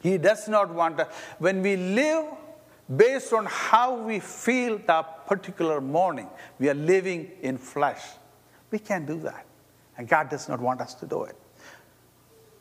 He 0.02 0.18
does 0.20 0.48
not 0.48 0.72
want, 0.72 0.98
to, 0.98 1.08
when 1.40 1.62
we 1.62 1.78
live 1.78 2.26
based 2.94 3.32
on 3.32 3.46
how 3.46 3.96
we 3.96 4.20
feel 4.20 4.78
that 4.86 5.26
particular 5.26 5.80
morning, 5.80 6.28
we 6.60 6.70
are 6.70 6.76
living 6.76 7.32
in 7.42 7.58
flesh. 7.58 8.02
We 8.70 8.80
can't 8.80 9.08
do 9.08 9.20
that. 9.22 9.46
And 9.98 10.08
God 10.08 10.30
does 10.30 10.50
not 10.50 10.60
want 10.60 10.82
us 10.82 10.94
to 10.96 11.06
do 11.06 11.24
it. 11.24 11.38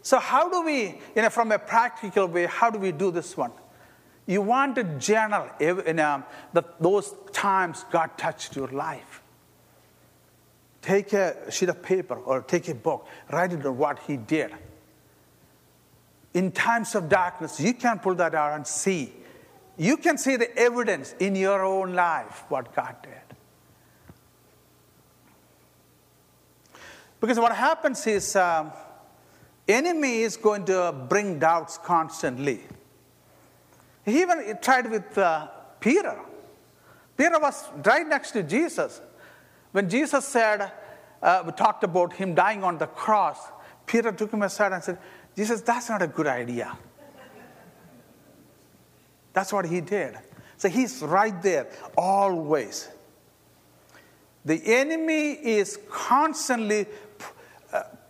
So, 0.02 0.18
how 0.18 0.48
do 0.48 0.62
we, 0.62 1.00
you 1.16 1.22
know, 1.22 1.30
from 1.30 1.52
a 1.52 1.58
practical 1.58 2.26
way, 2.26 2.46
how 2.46 2.70
do 2.70 2.78
we 2.78 2.92
do 2.92 3.10
this 3.10 3.36
one? 3.36 3.52
You 4.26 4.42
want 4.42 4.76
to 4.76 4.84
journal 4.98 5.48
in, 5.58 5.98
um, 5.98 6.24
the, 6.52 6.62
those 6.80 7.14
times 7.32 7.84
God 7.90 8.16
touched 8.16 8.54
your 8.54 8.68
life. 8.68 9.21
Take 10.82 11.12
a 11.12 11.50
sheet 11.50 11.68
of 11.68 11.82
paper 11.82 12.16
or 12.16 12.42
take 12.42 12.68
a 12.68 12.74
book, 12.74 13.06
write 13.30 13.52
it 13.52 13.64
on 13.64 13.78
what 13.78 14.00
He 14.00 14.16
did. 14.16 14.52
In 16.34 16.50
times 16.50 16.94
of 16.94 17.08
darkness, 17.08 17.60
you 17.60 17.72
can 17.74 17.98
pull 17.98 18.16
that 18.16 18.34
out 18.34 18.54
and 18.54 18.66
see. 18.66 19.12
You 19.76 19.96
can 19.96 20.18
see 20.18 20.36
the 20.36 20.54
evidence 20.56 21.14
in 21.18 21.36
your 21.36 21.64
own 21.64 21.94
life 21.94 22.44
what 22.48 22.74
God 22.74 22.96
did. 23.02 23.12
Because 27.20 27.38
what 27.38 27.54
happens 27.54 28.04
is, 28.06 28.34
um, 28.34 28.72
enemy 29.68 30.22
is 30.22 30.36
going 30.36 30.64
to 30.64 30.92
bring 31.08 31.38
doubts 31.38 31.78
constantly. 31.78 32.60
He 34.04 34.20
even 34.20 34.58
tried 34.60 34.90
with 34.90 35.16
uh, 35.16 35.46
Peter. 35.78 36.18
Peter 37.16 37.38
was 37.38 37.68
right 37.84 38.06
next 38.06 38.32
to 38.32 38.42
Jesus. 38.42 39.00
When 39.72 39.88
Jesus 39.88 40.26
said, 40.26 40.70
uh, 41.22 41.42
we 41.44 41.52
talked 41.52 41.84
about 41.84 42.12
him 42.12 42.34
dying 42.34 42.62
on 42.62 42.78
the 42.78 42.86
cross, 42.86 43.38
Peter 43.86 44.12
took 44.12 44.32
him 44.32 44.42
aside 44.42 44.72
and 44.72 44.82
said, 44.82 44.98
Jesus, 45.34 45.62
that's 45.62 45.88
not 45.88 46.02
a 46.02 46.06
good 46.06 46.26
idea. 46.26 46.76
That's 49.32 49.52
what 49.52 49.64
he 49.64 49.80
did. 49.80 50.18
So 50.58 50.68
he's 50.68 51.00
right 51.02 51.40
there, 51.42 51.68
always. 51.96 52.88
The 54.44 54.60
enemy 54.64 55.32
is 55.32 55.78
constantly 55.90 56.86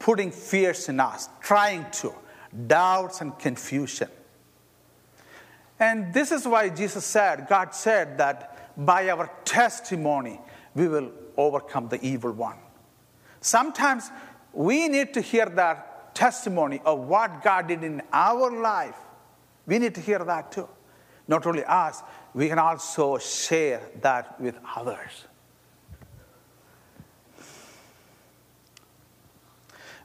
putting 0.02 0.32
fears 0.32 0.88
in 0.88 0.98
us, 0.98 1.28
trying 1.40 1.86
to, 1.92 2.12
doubts 2.66 3.20
and 3.20 3.38
confusion. 3.38 4.08
And 5.78 6.12
this 6.12 6.32
is 6.32 6.46
why 6.46 6.68
Jesus 6.68 7.04
said, 7.04 7.46
God 7.48 7.74
said 7.74 8.18
that 8.18 8.74
by 8.76 9.10
our 9.10 9.30
testimony, 9.44 10.40
we 10.74 10.88
will 10.88 11.12
overcome 11.36 11.88
the 11.88 12.04
evil 12.04 12.32
one. 12.32 12.56
Sometimes 13.40 14.10
we 14.52 14.88
need 14.88 15.14
to 15.14 15.20
hear 15.20 15.46
that 15.46 16.14
testimony 16.14 16.80
of 16.84 17.00
what 17.00 17.42
God 17.42 17.68
did 17.68 17.82
in 17.82 18.02
our 18.12 18.50
life. 18.50 18.96
We 19.66 19.78
need 19.78 19.94
to 19.94 20.00
hear 20.00 20.18
that 20.18 20.52
too. 20.52 20.68
Not 21.28 21.46
only 21.46 21.64
us, 21.64 22.02
we 22.34 22.48
can 22.48 22.58
also 22.58 23.18
share 23.18 23.80
that 24.00 24.40
with 24.40 24.56
others. 24.76 25.26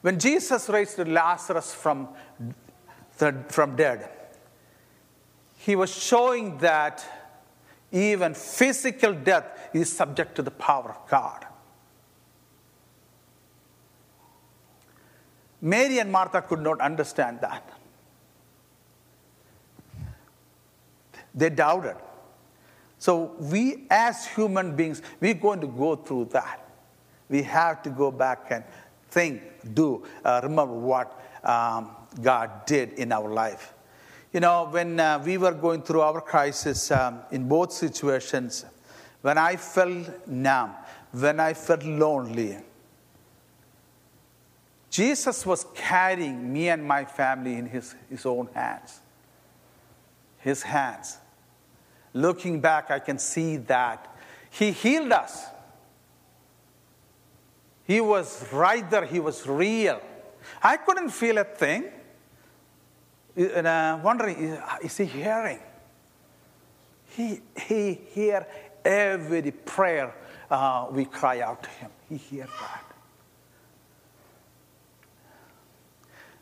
When 0.01 0.19
Jesus 0.19 0.69
raised 0.69 0.99
Lazarus 0.99 1.73
from, 1.73 2.09
the, 3.17 3.43
from 3.49 3.75
dead, 3.75 4.09
he 5.57 5.75
was 5.75 5.93
showing 5.93 6.59
that 6.59 7.05
even 7.91 8.33
physical 8.33 9.13
death 9.13 9.69
is 9.73 9.91
subject 9.91 10.35
to 10.35 10.41
the 10.41 10.51
power 10.51 10.89
of 10.89 11.09
God. 11.09 11.45
Mary 15.61 15.99
and 15.99 16.11
Martha 16.11 16.41
could 16.41 16.61
not 16.61 16.79
understand 16.81 17.39
that. 17.41 17.69
They 21.33 21.49
doubted. 21.49 21.97
So, 22.99 23.35
we 23.39 23.85
as 23.91 24.25
human 24.27 24.75
beings, 24.75 25.01
we're 25.19 25.35
going 25.35 25.61
to 25.61 25.67
go 25.67 25.95
through 25.95 26.29
that. 26.31 26.67
We 27.29 27.43
have 27.43 27.83
to 27.83 27.89
go 27.89 28.11
back 28.11 28.47
and 28.49 28.63
think, 29.11 29.41
do, 29.73 30.03
uh, 30.25 30.41
remember 30.43 30.73
what 30.73 31.21
um, 31.43 31.91
God 32.21 32.65
did 32.65 32.93
in 32.93 33.11
our 33.11 33.29
life. 33.29 33.73
You 34.37 34.41
know, 34.41 34.67
when 34.69 34.99
uh, 34.99 35.19
we 35.25 35.39
were 35.39 35.53
going 35.53 35.81
through 35.81 36.01
our 36.01 36.21
crisis 36.21 36.91
um, 36.91 37.21
in 37.31 37.47
both 37.47 37.71
situations, 37.71 38.65
when 39.23 39.35
I 39.35 39.55
felt 39.55 40.27
numb, 40.27 40.75
when 41.11 41.39
I 41.39 41.55
felt 41.55 41.83
lonely, 41.83 42.59
Jesus 44.91 45.43
was 45.43 45.65
carrying 45.73 46.53
me 46.53 46.69
and 46.69 46.83
my 46.83 47.03
family 47.03 47.55
in 47.55 47.65
his, 47.65 47.95
his 48.11 48.27
own 48.27 48.47
hands. 48.53 48.99
His 50.37 50.61
hands. 50.61 51.17
Looking 52.13 52.61
back, 52.61 52.91
I 52.91 52.99
can 52.99 53.17
see 53.17 53.57
that. 53.57 54.15
He 54.51 54.71
healed 54.71 55.13
us. 55.13 55.47
He 57.85 58.01
was 58.01 58.45
right 58.53 58.87
there, 58.87 59.05
he 59.05 59.19
was 59.19 59.47
real. 59.47 59.99
I 60.61 60.77
couldn't 60.77 61.09
feel 61.09 61.39
a 61.39 61.43
thing. 61.43 61.85
And 63.37 63.67
uh, 63.67 63.99
wondering, 64.03 64.57
is 64.83 64.97
he 64.97 65.05
hearing? 65.05 65.59
He, 67.11 67.41
he 67.55 67.93
hear 67.93 68.45
every 68.83 69.51
prayer 69.51 70.13
uh, 70.49 70.87
we 70.91 71.05
cry 71.05 71.41
out 71.41 71.63
to 71.63 71.69
him. 71.69 71.91
He 72.09 72.17
hears 72.17 72.49
that. 72.59 72.83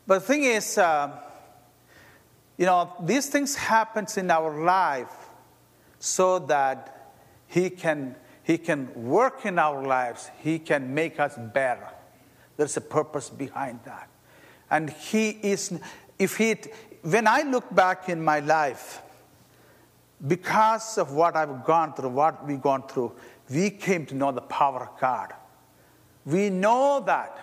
But 0.06 0.20
the 0.20 0.26
thing 0.26 0.44
is, 0.44 0.78
uh, 0.78 1.10
you 2.56 2.66
know, 2.66 2.92
these 3.02 3.28
things 3.28 3.56
happens 3.56 4.16
in 4.16 4.30
our 4.30 4.64
life 4.64 5.12
so 5.98 6.38
that 6.38 7.12
he 7.48 7.70
can 7.70 8.16
he 8.46 8.58
can 8.58 8.94
work 8.94 9.44
in 9.44 9.58
our 9.58 9.84
lives. 9.84 10.30
He 10.38 10.60
can 10.60 10.94
make 10.94 11.18
us 11.18 11.36
better. 11.36 11.88
There's 12.56 12.76
a 12.76 12.80
purpose 12.80 13.28
behind 13.28 13.80
that. 13.86 14.08
And 14.70 14.88
He 14.88 15.30
is, 15.30 15.76
if 16.18 16.36
He, 16.36 16.56
when 17.02 17.26
I 17.26 17.42
look 17.42 17.74
back 17.74 18.08
in 18.08 18.22
my 18.22 18.40
life, 18.40 19.02
because 20.26 20.98
of 20.98 21.12
what 21.12 21.36
I've 21.36 21.64
gone 21.64 21.94
through, 21.94 22.10
what 22.10 22.46
we've 22.46 22.60
gone 22.60 22.86
through, 22.88 23.12
we 23.50 23.70
came 23.70 24.06
to 24.06 24.14
know 24.14 24.32
the 24.32 24.40
power 24.40 24.82
of 24.82 25.00
God. 25.00 25.32
We 26.24 26.50
know 26.50 27.02
that 27.06 27.38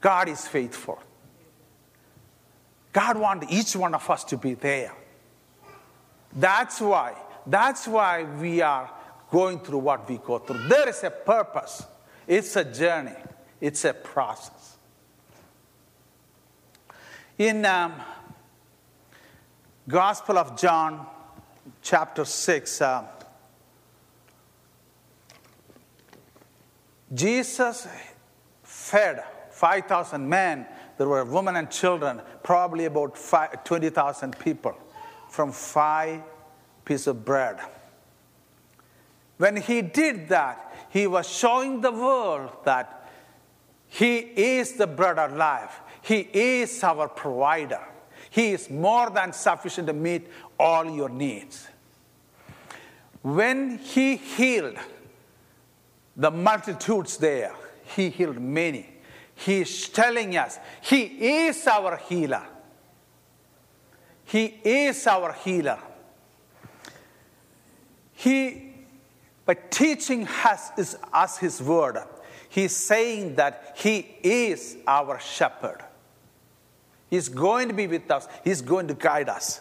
God 0.00 0.28
is 0.28 0.46
faithful. 0.48 0.98
God 2.92 3.18
wants 3.18 3.46
each 3.50 3.76
one 3.76 3.94
of 3.94 4.08
us 4.10 4.24
to 4.24 4.36
be 4.36 4.54
there. 4.54 4.92
That's 6.32 6.80
why, 6.80 7.14
that's 7.46 7.86
why 7.86 8.24
we 8.24 8.60
are 8.60 8.90
going 9.30 9.60
through 9.60 9.78
what 9.78 10.08
we 10.08 10.18
go 10.18 10.38
through. 10.38 10.66
There 10.68 10.88
is 10.88 11.04
a 11.04 11.10
purpose, 11.10 11.84
it's 12.26 12.56
a 12.56 12.64
journey, 12.64 13.16
it's 13.60 13.84
a 13.84 13.94
process. 13.94 14.57
In 17.38 17.64
um, 17.64 17.94
Gospel 19.86 20.38
of 20.38 20.58
John, 20.58 21.06
chapter 21.80 22.24
6, 22.24 22.82
uh, 22.82 23.04
Jesus 27.14 27.86
fed 28.64 29.22
5,000 29.52 30.28
men. 30.28 30.66
There 30.96 31.08
were 31.08 31.24
women 31.24 31.54
and 31.54 31.70
children, 31.70 32.20
probably 32.42 32.86
about 32.86 33.16
20,000 33.64 34.36
people, 34.40 34.76
from 35.30 35.52
five 35.52 36.22
pieces 36.84 37.06
of 37.06 37.24
bread. 37.24 37.60
When 39.36 39.58
he 39.58 39.80
did 39.80 40.28
that, 40.30 40.88
he 40.90 41.06
was 41.06 41.28
showing 41.28 41.82
the 41.82 41.92
world 41.92 42.50
that 42.64 43.08
he 43.86 44.16
is 44.18 44.72
the 44.72 44.88
bread 44.88 45.20
of 45.20 45.36
life. 45.36 45.82
He 46.08 46.20
is 46.32 46.82
our 46.82 47.06
provider. 47.06 47.86
He 48.30 48.52
is 48.52 48.70
more 48.70 49.10
than 49.10 49.34
sufficient 49.34 49.88
to 49.88 49.92
meet 49.92 50.26
all 50.58 50.88
your 50.90 51.10
needs. 51.10 51.68
When 53.20 53.76
he 53.76 54.16
healed 54.16 54.78
the 56.16 56.30
multitudes 56.30 57.18
there, 57.18 57.52
he 57.94 58.08
healed 58.08 58.40
many. 58.40 58.88
He 59.34 59.60
is 59.60 59.90
telling 59.90 60.34
us 60.36 60.58
He 60.80 61.02
is 61.46 61.66
our 61.66 61.98
healer. 61.98 62.46
He 64.24 64.46
is 64.64 65.06
our 65.06 65.34
healer. 65.34 65.78
He, 68.14 68.72
by 69.44 69.54
teaching 69.54 70.26
us, 70.26 70.70
is, 70.78 70.96
us 71.12 71.36
His 71.36 71.62
word, 71.62 71.98
He's 72.48 72.74
saying 72.74 73.34
that 73.34 73.76
He 73.76 74.16
is 74.22 74.78
our 74.86 75.20
shepherd. 75.20 75.84
He's 77.10 77.28
going 77.28 77.68
to 77.68 77.74
be 77.74 77.86
with 77.86 78.10
us, 78.10 78.28
He's 78.44 78.60
going 78.60 78.88
to 78.88 78.94
guide 78.94 79.28
us. 79.28 79.60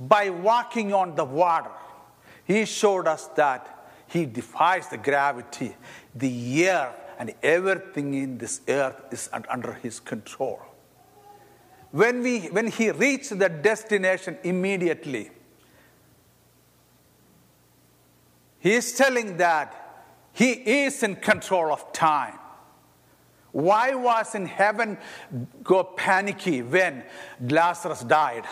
By 0.00 0.30
walking 0.30 0.92
on 0.92 1.14
the 1.14 1.24
water, 1.24 1.70
He 2.44 2.64
showed 2.64 3.06
us 3.06 3.26
that 3.36 3.90
He 4.08 4.26
defies 4.26 4.88
the 4.88 4.98
gravity, 4.98 5.76
the 6.14 6.66
air, 6.66 6.94
and 7.18 7.34
everything 7.42 8.14
in 8.14 8.38
this 8.38 8.60
earth 8.68 9.02
is 9.10 9.28
under 9.32 9.74
His 9.74 10.00
control. 10.00 10.60
When, 11.90 12.22
we, 12.22 12.46
when 12.46 12.68
He 12.68 12.90
reached 12.90 13.38
the 13.38 13.48
destination 13.48 14.38
immediately, 14.44 15.30
He 18.60 18.74
is 18.74 18.92
telling 18.92 19.36
that 19.36 20.04
He 20.32 20.52
is 20.84 21.02
in 21.02 21.16
control 21.16 21.72
of 21.72 21.92
time. 21.92 22.38
Why 23.52 23.94
was 23.94 24.34
in 24.34 24.46
heaven 24.46 24.98
go 25.62 25.84
panicky 25.84 26.62
when 26.62 27.04
Lazarus 27.40 28.02
died? 28.02 28.44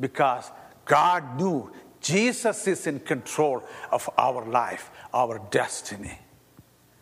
Because 0.00 0.50
God 0.84 1.38
knew 1.38 1.70
Jesus 2.00 2.66
is 2.66 2.86
in 2.86 3.00
control 3.00 3.62
of 3.92 4.10
our 4.18 4.44
life, 4.44 4.90
our 5.14 5.38
destiny. 5.50 6.18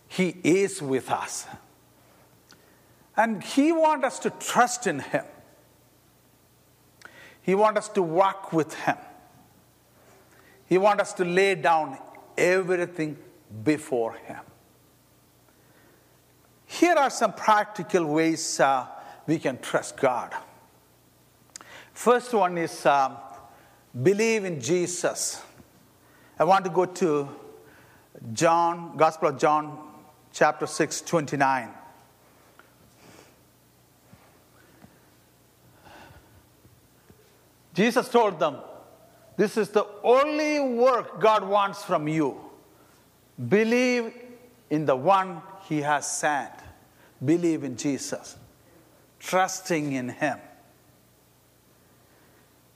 He 0.08 0.36
is 0.44 0.82
with 0.82 1.10
us. 1.10 1.46
And 3.16 3.42
He 3.42 3.72
wants 3.72 4.04
us 4.04 4.18
to 4.20 4.30
trust 4.30 4.86
in 4.86 5.00
Him. 5.00 5.24
He 7.42 7.54
wants 7.54 7.78
us 7.78 7.88
to 7.90 8.02
walk 8.02 8.52
with 8.52 8.74
Him. 8.74 8.96
He 10.66 10.78
wants 10.78 11.02
us 11.02 11.12
to 11.14 11.24
lay 11.24 11.54
down 11.54 11.98
everything 12.36 13.16
before 13.64 14.14
Him. 14.14 14.40
Here 16.70 16.94
are 16.94 17.10
some 17.10 17.32
practical 17.32 18.06
ways 18.06 18.60
uh, 18.60 18.86
we 19.26 19.40
can 19.40 19.58
trust 19.58 19.96
God. 19.96 20.32
First 21.92 22.32
one 22.32 22.56
is 22.56 22.86
um, 22.86 23.16
believe 24.00 24.44
in 24.44 24.60
Jesus. 24.60 25.42
I 26.38 26.44
want 26.44 26.64
to 26.64 26.70
go 26.70 26.86
to 26.86 27.28
John, 28.32 28.96
Gospel 28.96 29.30
of 29.30 29.38
John, 29.38 29.78
chapter 30.32 30.64
6, 30.64 31.00
29. 31.00 31.70
Jesus 37.74 38.08
told 38.08 38.38
them, 38.38 38.58
This 39.36 39.56
is 39.56 39.70
the 39.70 39.86
only 40.04 40.60
work 40.60 41.20
God 41.20 41.42
wants 41.42 41.82
from 41.82 42.06
you. 42.06 42.40
Believe 43.48 44.14
in 44.70 44.86
the 44.86 44.94
one 44.94 45.42
He 45.70 45.82
has 45.82 46.10
sent. 46.10 46.50
Believe 47.24 47.62
in 47.62 47.76
Jesus, 47.76 48.36
trusting 49.20 49.92
in 49.92 50.08
Him. 50.08 50.38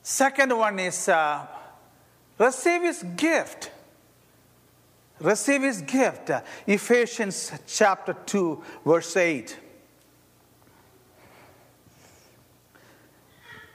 Second 0.01 0.57
one 0.57 0.79
is 0.79 1.09
uh, 1.09 1.45
receive 2.39 2.83
His 2.83 3.03
gift. 3.17 3.73
Receive 5.19 5.63
His 5.63 5.83
gift. 5.83 6.31
Uh, 6.31 6.43
Ephesians 6.69 7.51
chapter 7.67 8.15
2, 8.27 8.63
verse 8.87 9.17
8. 9.17 9.59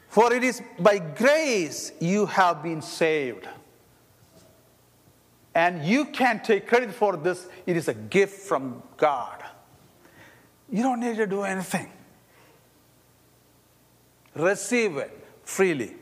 For 0.08 0.34
it 0.34 0.46
is 0.46 0.62
by 0.80 0.98
grace 1.00 1.92
you 2.00 2.26
have 2.26 2.64
been 2.64 2.82
saved. 2.82 3.50
And 5.60 5.84
you 5.84 6.06
can't 6.06 6.42
take 6.42 6.68
credit 6.68 6.92
for 6.94 7.18
this, 7.18 7.48
it 7.66 7.76
is 7.76 7.90
a 7.90 7.94
gift 7.94 8.48
from 8.48 8.82
God. 8.96 9.44
You 10.72 10.84
don't 10.84 11.02
need 11.02 11.18
to 11.18 11.28
do 11.28 11.42
anything. 11.44 11.92
Receive 14.36 14.96
it 14.98 15.12
freely. 15.44 15.96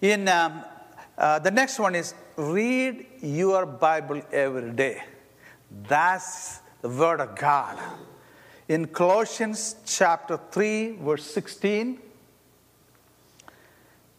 In 0.00 0.26
um, 0.26 0.64
uh, 1.16 1.38
the 1.38 1.52
next 1.52 1.78
one 1.78 1.94
is 1.94 2.14
read 2.36 3.06
your 3.22 3.64
Bible 3.66 4.22
every 4.32 4.72
day. 4.72 5.04
That's 5.86 6.58
the 6.80 6.88
Word 6.88 7.20
of 7.20 7.36
God 7.36 7.78
in 8.72 8.86
Colossians 8.86 9.76
chapter 9.84 10.40
3, 10.50 10.96
verse 10.96 11.24
16, 11.24 11.98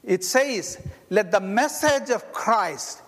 it 0.04 0.24
says, 0.24 0.78
Let 1.10 1.32
the 1.32 1.40
message 1.40 2.10
of 2.12 2.32
Christ 2.32 3.02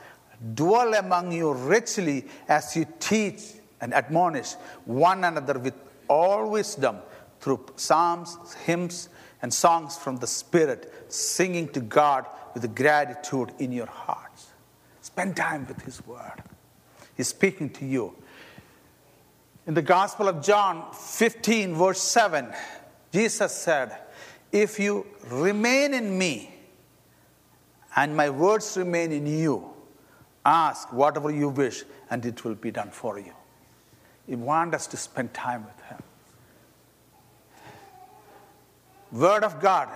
dwell 0.53 0.93
among 0.93 1.31
you 1.31 1.53
richly 1.53 2.25
as 2.47 2.75
you 2.75 2.85
teach 2.99 3.41
and 3.81 3.93
admonish 3.93 4.53
one 4.85 5.23
another 5.23 5.59
with 5.59 5.73
all 6.07 6.49
wisdom 6.49 6.97
through 7.39 7.65
psalms, 7.75 8.37
hymns, 8.65 9.09
and 9.41 9.53
songs 9.53 9.97
from 9.97 10.17
the 10.17 10.27
Spirit, 10.27 10.91
singing 11.09 11.67
to 11.69 11.79
God 11.79 12.25
with 12.53 12.75
gratitude 12.75 13.51
in 13.59 13.71
your 13.71 13.85
hearts. 13.85 14.47
Spend 15.01 15.35
time 15.35 15.67
with 15.67 15.81
His 15.83 16.05
Word. 16.07 16.41
He's 17.15 17.27
speaking 17.27 17.69
to 17.71 17.85
you. 17.85 18.15
In 19.67 19.73
the 19.73 19.81
Gospel 19.81 20.27
of 20.27 20.43
John 20.43 20.91
15, 20.93 21.75
verse 21.75 22.01
7, 22.01 22.51
Jesus 23.11 23.53
said, 23.53 23.95
If 24.51 24.79
you 24.79 25.05
remain 25.29 25.93
in 25.93 26.17
me 26.17 26.53
and 27.95 28.15
my 28.15 28.29
words 28.29 28.77
remain 28.77 29.11
in 29.11 29.25
you, 29.27 29.74
ask 30.45 30.93
whatever 30.93 31.31
you 31.31 31.49
wish 31.49 31.83
and 32.09 32.25
it 32.25 32.43
will 32.45 32.55
be 32.55 32.71
done 32.71 32.91
for 32.91 33.19
you. 33.19 33.33
He 34.27 34.35
wants 34.35 34.75
us 34.75 34.87
to 34.87 34.97
spend 34.97 35.33
time 35.33 35.65
with 35.65 35.85
Him. 35.85 36.03
Word 39.11 39.43
of 39.43 39.59
God, 39.59 39.89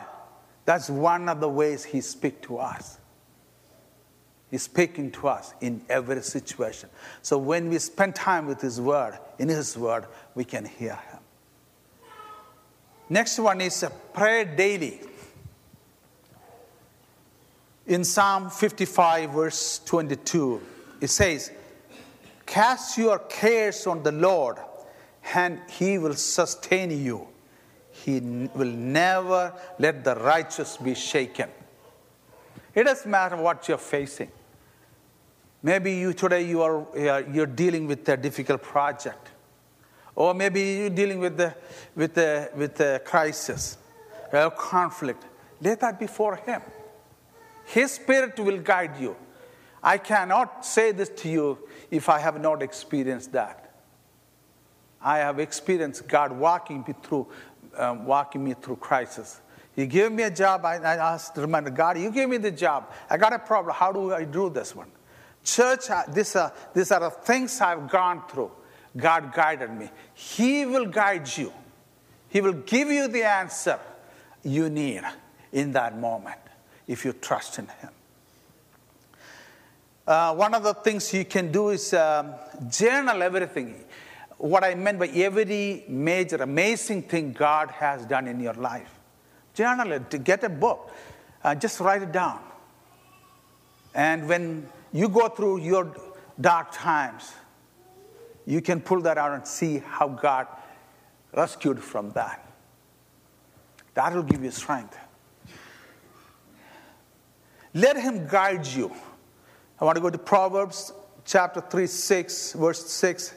that's 0.66 0.90
one 0.90 1.30
of 1.30 1.40
the 1.40 1.50
ways 1.50 1.84
He 1.84 2.02
speaks 2.02 2.48
to 2.48 2.58
us. 2.58 2.98
He's 4.52 4.64
speaking 4.64 5.12
to 5.12 5.28
us 5.28 5.54
in 5.62 5.82
every 5.90 6.22
situation. 6.24 6.90
So 7.22 7.38
when 7.38 7.70
we 7.70 7.78
spend 7.78 8.16
time 8.16 8.48
with 8.48 8.62
His 8.62 8.82
Word, 8.82 9.18
in 9.38 9.48
His 9.48 9.78
Word, 9.78 10.06
we 10.34 10.44
can 10.44 10.66
hear 10.66 10.96
Him. 10.96 11.20
Next 13.10 13.40
one 13.40 13.62
is 13.62 13.84
uh, 13.84 13.90
pray 14.14 14.46
daily. 14.46 15.02
In 17.89 18.04
Psalm 18.04 18.52
55, 18.52 19.32
verse 19.32 19.82
22, 19.84 20.62
it 21.02 21.10
says, 21.10 21.52
Cast 22.45 22.99
your 22.99 23.17
cares 23.17 23.88
on 23.88 24.04
the 24.04 24.12
Lord, 24.12 24.58
and 25.34 25.60
He 25.71 25.97
will 25.97 26.13
sustain 26.13 26.91
you. 26.91 27.28
He 27.89 28.19
will 28.19 28.71
never 28.71 29.52
let 29.80 30.04
the 30.04 30.13
righteous 30.13 30.78
be 30.78 30.93
shaken. 30.93 31.49
It 32.75 32.84
doesn't 32.84 33.10
matter 33.10 33.38
what 33.38 33.67
you're 33.67 33.80
facing. 33.80 34.30
Maybe 35.63 35.93
you 35.93 36.13
today 36.13 36.43
you 36.43 36.62
are 36.62 36.86
uh, 36.95 37.23
you're 37.34 37.47
dealing 37.47 37.88
with 37.88 38.08
a 38.08 38.15
difficult 38.15 38.62
project, 38.62 39.30
or 40.13 40.36
maybe 40.36 40.62
you're 40.62 40.91
dealing 40.91 41.19
with 41.19 41.38
the 41.38 41.56
with 41.95 42.13
the 42.13 42.52
with 42.56 42.75
the 42.75 43.02
crisis, 43.04 43.79
a 44.31 44.52
conflict. 44.52 45.25
Let 45.60 45.79
that 45.79 46.00
before 46.00 46.35
Him. 46.35 46.62
His 47.70 47.92
Spirit 47.92 48.40
will 48.40 48.58
guide 48.58 49.00
you. 49.00 49.15
I 49.84 50.00
cannot 50.00 50.65
say 50.65 50.92
this 50.92 51.10
to 51.22 51.30
you 51.30 51.60
if 51.92 52.10
I 52.10 52.17
have 52.17 52.42
not 52.42 52.63
experienced 52.63 53.32
that. 53.34 53.76
I 55.00 55.20
have 55.20 55.40
experienced 55.40 56.08
God 56.08 56.32
walking 56.32 56.84
me 56.88 56.96
through, 57.04 57.28
um, 57.78 58.06
walking 58.06 58.44
me 58.44 58.56
through 58.56 58.78
crisis. 58.78 59.40
He 59.76 59.86
gave 59.86 60.12
me 60.12 60.24
a 60.24 60.32
job. 60.32 60.65
I, 60.65 60.78
I 60.78 61.13
asked, 61.13 61.38
remember, 61.38 61.70
God, 61.70 62.00
you 62.00 62.10
gave 62.10 62.28
me 62.28 62.38
the 62.38 62.50
job. 62.50 62.92
I 63.08 63.17
got 63.17 63.34
a 63.34 63.40
problem. 63.40 63.76
How 63.76 63.92
do 63.92 64.15
I 64.15 64.24
do 64.24 64.50
this 64.50 64.76
one? 64.76 64.90
Church, 65.44 65.92
uh, 65.92 66.04
these 66.10 66.36
are, 66.36 66.52
these 66.74 66.92
are 66.92 67.00
the 67.00 67.12
things 67.12 67.62
I've 67.62 67.88
gone 67.88 68.24
through. 68.28 68.52
God 68.98 69.32
guided 69.32 69.72
me. 69.72 69.92
He 70.15 70.65
will 70.65 70.88
guide 70.88 71.30
you, 71.38 71.54
He 72.30 72.42
will 72.42 72.54
give 72.54 72.88
you 72.88 73.08
the 73.08 73.24
answer 73.24 73.80
you 74.42 74.72
need 74.72 75.04
in 75.52 75.72
that 75.74 76.00
moment 76.00 76.40
if 76.90 77.06
you 77.06 77.13
trust 77.13 77.60
in 77.60 77.67
Him. 77.67 77.92
Uh, 80.06 80.33
one 80.33 80.56
of 80.56 80.63
the 80.63 80.73
things 80.73 81.13
you 81.13 81.23
can 81.23 81.52
do 81.52 81.69
is 81.69 81.94
um, 81.94 82.33
journal 82.67 83.21
everything. 83.21 83.75
What 84.40 84.63
I 84.63 84.73
meant 84.73 84.98
by 84.98 85.08
every 85.10 85.85
major, 85.87 86.37
amazing 86.37 87.04
thing 87.04 87.31
God 87.31 87.69
has 87.69 88.06
done 88.06 88.27
in 88.27 88.40
your 88.40 88.56
life. 88.56 88.92
Journal 89.54 89.92
it, 89.92 90.10
to 90.10 90.17
get 90.17 90.44
a 90.44 90.50
book, 90.50 90.92
uh, 91.44 91.54
just 91.54 91.79
write 91.79 92.02
it 92.02 92.12
down. 92.12 92.40
And 93.94 94.27
when 94.27 94.67
you 94.92 95.10
go 95.10 95.29
through 95.29 95.62
your 95.62 95.96
dark 96.42 96.69
times, 96.71 97.31
you 98.48 98.62
can 98.62 98.81
pull 98.81 99.02
that 99.02 99.19
out 99.19 99.33
and 99.33 99.46
see 99.46 99.77
how 99.77 100.08
God 100.08 100.48
rescued 101.35 101.83
from 101.83 102.12
that. 102.13 102.44
That 103.94 104.15
will 104.15 104.23
give 104.23 104.44
you 104.44 104.50
strength. 104.50 104.98
Let 107.74 107.98
Him 107.98 108.28
guide 108.28 108.65
you. 108.65 108.94
I 109.80 109.86
want 109.86 109.96
to 109.96 110.02
go 110.02 110.10
to 110.10 110.17
Proverbs 110.17 110.92
chapter 111.26 111.62
3, 111.62 111.88
6, 111.88 112.54
verse 112.54 112.86
6. 112.90 113.36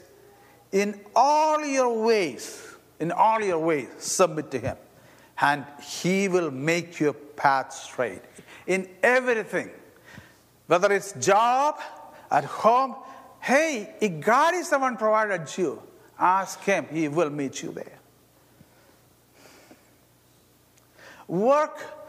In 0.71 0.99
all 1.15 1.63
your 1.63 2.03
ways, 2.03 2.75
in 2.99 3.11
all 3.11 3.41
your 3.41 3.59
ways, 3.59 3.87
submit 3.99 4.49
to 4.51 4.59
Him, 4.59 4.77
and 5.39 5.65
He 5.81 6.27
will 6.27 6.51
make 6.51 6.99
your 6.99 7.13
path 7.13 7.73
straight. 7.73 8.21
In 8.65 8.89
everything, 9.03 9.69
whether 10.67 10.91
it's 10.91 11.13
job, 11.13 11.79
at 12.31 12.45
home, 12.45 12.95
hey, 13.39 13.93
if 14.01 14.19
God 14.19 14.55
is 14.55 14.69
the 14.69 14.79
one 14.79 14.97
provided 14.97 15.55
you, 15.55 15.81
ask 16.17 16.61
Him, 16.63 16.87
He 16.91 17.07
will 17.07 17.29
meet 17.29 17.61
you 17.61 17.71
there. 17.71 17.99
Work 21.27 22.02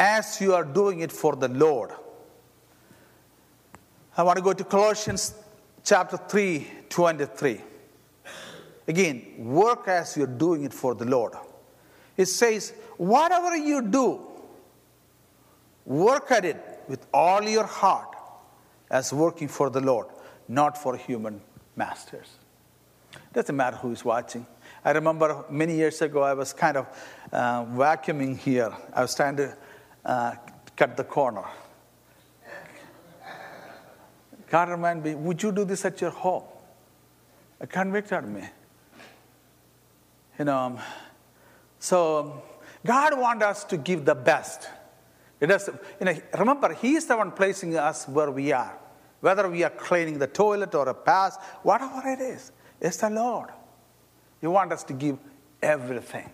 as 0.00 0.40
you 0.40 0.54
are 0.54 0.64
doing 0.64 1.00
it 1.00 1.12
for 1.12 1.36
the 1.36 1.48
Lord. 1.48 1.90
I 4.16 4.22
want 4.22 4.38
to 4.38 4.42
go 4.42 4.54
to 4.54 4.64
Colossians 4.64 5.34
chapter 5.84 6.16
3, 6.16 6.66
23. 6.88 7.60
Again, 8.88 9.34
work 9.36 9.88
as 9.88 10.16
you're 10.16 10.26
doing 10.26 10.64
it 10.64 10.72
for 10.72 10.94
the 10.94 11.04
Lord. 11.04 11.34
It 12.16 12.26
says, 12.26 12.72
whatever 12.96 13.54
you 13.54 13.82
do, 13.82 14.20
work 15.84 16.30
at 16.30 16.46
it 16.46 16.80
with 16.88 17.06
all 17.12 17.42
your 17.42 17.66
heart 17.66 18.16
as 18.90 19.12
working 19.12 19.48
for 19.48 19.68
the 19.68 19.82
Lord, 19.82 20.06
not 20.48 20.78
for 20.78 20.96
human 20.96 21.42
masters. 21.76 22.38
Doesn't 23.34 23.54
matter 23.54 23.76
who 23.76 23.92
is 23.92 24.02
watching. 24.02 24.46
I 24.82 24.92
remember 24.92 25.44
many 25.50 25.76
years 25.76 26.00
ago, 26.00 26.22
I 26.22 26.32
was 26.32 26.54
kind 26.54 26.78
of 26.78 26.86
uh, 27.32 27.66
vacuuming 27.66 28.38
here. 28.38 28.72
I 28.94 29.02
was 29.02 29.14
trying 29.14 29.36
to 29.36 29.54
uh, 30.04 30.34
cut 30.76 30.96
the 30.96 31.04
corner. 31.04 31.44
God 34.50 34.68
reminded 34.68 35.04
me, 35.04 35.14
would 35.14 35.42
you 35.42 35.52
do 35.52 35.64
this 35.64 35.84
at 35.84 36.00
your 36.00 36.10
home? 36.10 36.42
It 37.60 37.70
convicted 37.70 38.24
me. 38.24 38.48
You 40.38 40.44
know, 40.46 40.80
so 41.78 42.42
God 42.84 43.18
wants 43.18 43.44
us 43.44 43.64
to 43.64 43.76
give 43.76 44.04
the 44.04 44.14
best. 44.14 44.68
It 45.38 45.50
is, 45.50 45.70
you 46.00 46.06
know, 46.06 46.14
remember, 46.38 46.74
He 46.74 46.94
is 46.94 47.06
the 47.06 47.16
one 47.16 47.30
placing 47.30 47.76
us 47.76 48.08
where 48.08 48.30
we 48.30 48.52
are. 48.52 48.76
Whether 49.20 49.48
we 49.48 49.62
are 49.64 49.70
cleaning 49.70 50.18
the 50.18 50.26
toilet 50.26 50.74
or 50.74 50.88
a 50.88 50.94
pass, 50.94 51.36
whatever 51.62 52.02
it 52.08 52.20
is, 52.20 52.52
it's 52.80 52.96
the 52.96 53.10
Lord. 53.10 53.50
He 54.40 54.46
wants 54.46 54.74
us 54.74 54.84
to 54.84 54.94
give 54.94 55.18
everything. 55.62 56.30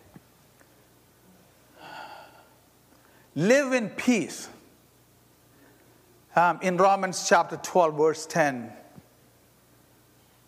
Live 3.37 3.75
in 3.75 3.91
peace. 3.91 4.49
Um, 6.35 6.59
in 6.63 6.79
Romans 6.79 7.27
chapter 7.29 7.59
12, 7.59 7.95
verse 7.95 8.27
10, 8.27 8.73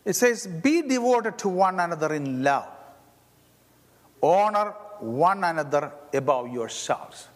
it 0.04 0.14
says, 0.14 0.46
Be 0.46 0.82
devoted 0.82 1.38
to 1.38 1.48
one 1.48 1.80
another 1.80 2.14
in 2.14 2.42
love, 2.42 2.68
honor 4.22 4.74
one 5.00 5.44
another 5.44 5.92
above 6.12 6.52
yourselves. 6.52 7.28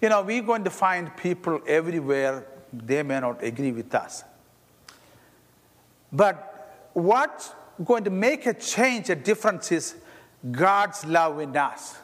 You 0.00 0.08
know, 0.08 0.22
we're 0.22 0.42
going 0.42 0.64
to 0.64 0.70
find 0.70 1.16
people 1.16 1.60
everywhere, 1.66 2.46
they 2.72 3.02
may 3.02 3.18
not 3.18 3.42
agree 3.42 3.72
with 3.72 3.92
us. 3.94 4.22
But 6.12 6.90
what's 6.92 7.52
going 7.84 8.04
to 8.04 8.10
make 8.10 8.46
a 8.46 8.54
change, 8.54 9.10
a 9.10 9.16
difference 9.16 9.72
is 9.72 9.96
God's 10.50 11.04
love 11.04 11.40
in 11.40 11.56
us. 11.56 11.96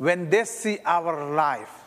When 0.00 0.30
they 0.30 0.46
see 0.46 0.78
our 0.86 1.30
life, 1.34 1.84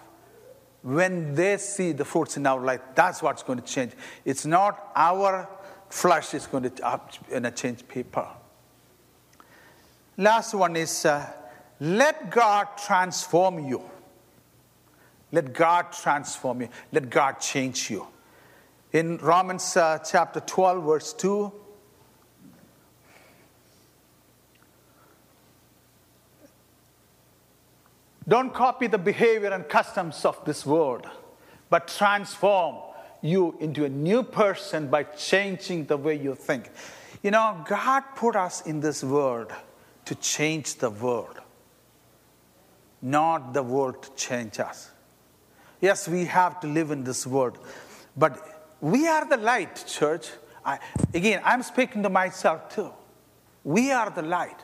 when 0.84 1.34
they 1.34 1.58
see 1.58 1.94
the 1.94 2.06
fruits 2.06 2.38
in 2.38 2.46
our 2.46 2.62
life, 2.62 2.82
that's 2.94 3.24
what's 3.24 3.42
going 3.42 3.60
to 3.60 3.66
change. 3.66 3.94
It's 4.24 4.46
not 4.46 4.92
our 4.96 5.50
flesh 5.90 6.36
is 6.36 6.46
going 6.46 6.70
to 6.70 7.52
change 7.56 7.88
people. 7.88 8.28
Last 10.16 10.54
one 10.54 10.76
is 10.76 11.06
uh, 11.06 11.28
let 11.80 12.30
God 12.30 12.68
transform 12.78 13.66
you. 13.66 13.82
Let 15.32 15.52
God 15.52 15.92
transform 15.92 16.62
you. 16.62 16.70
Let 16.92 17.10
God 17.10 17.40
change 17.40 17.90
you. 17.90 18.06
In 18.92 19.18
Romans 19.18 19.76
uh, 19.76 19.98
chapter 20.06 20.40
12, 20.40 20.84
verse 20.84 21.14
2, 21.14 21.52
Don't 28.28 28.54
copy 28.54 28.88
the 28.88 28.98
behavior 28.98 29.50
and 29.50 29.68
customs 29.68 30.24
of 30.24 30.44
this 30.46 30.66
world, 30.66 31.08
but 31.70 31.88
transform 31.88 32.78
you 33.22 33.56
into 33.60 33.86
a 33.86 33.90
new 33.90 34.24
person 34.24 34.88
by 34.88 35.04
changing 35.04 35.86
the 35.86 35.98
way 35.98 36.16
you 36.16 36.36
think. 36.36 36.70
You 37.22 37.32
know, 37.32 37.64
God 37.68 38.04
put 38.16 38.36
us 38.36 38.62
in 38.66 38.80
this 38.80 39.04
world 39.04 39.52
to 40.06 40.16
change 40.16 40.76
the 40.76 40.90
world, 40.90 41.40
not 43.02 43.54
the 43.54 43.64
world 43.64 44.04
to 44.04 44.12
change 44.16 44.60
us. 44.60 44.92
Yes, 45.82 46.08
we 46.08 46.26
have 46.26 46.60
to 46.62 46.68
live 46.68 46.92
in 46.92 47.04
this 47.04 47.28
world, 47.28 47.58
but 48.16 48.76
we 48.80 49.08
are 49.08 49.28
the 49.28 49.38
light, 49.38 49.84
church. 49.88 50.30
I, 50.66 50.80
again, 51.14 51.42
I'm 51.44 51.64
speaking 51.64 52.04
to 52.04 52.10
myself 52.10 52.74
too. 52.74 52.92
We 53.64 53.92
are 53.92 54.10
the 54.10 54.22
light. 54.22 54.60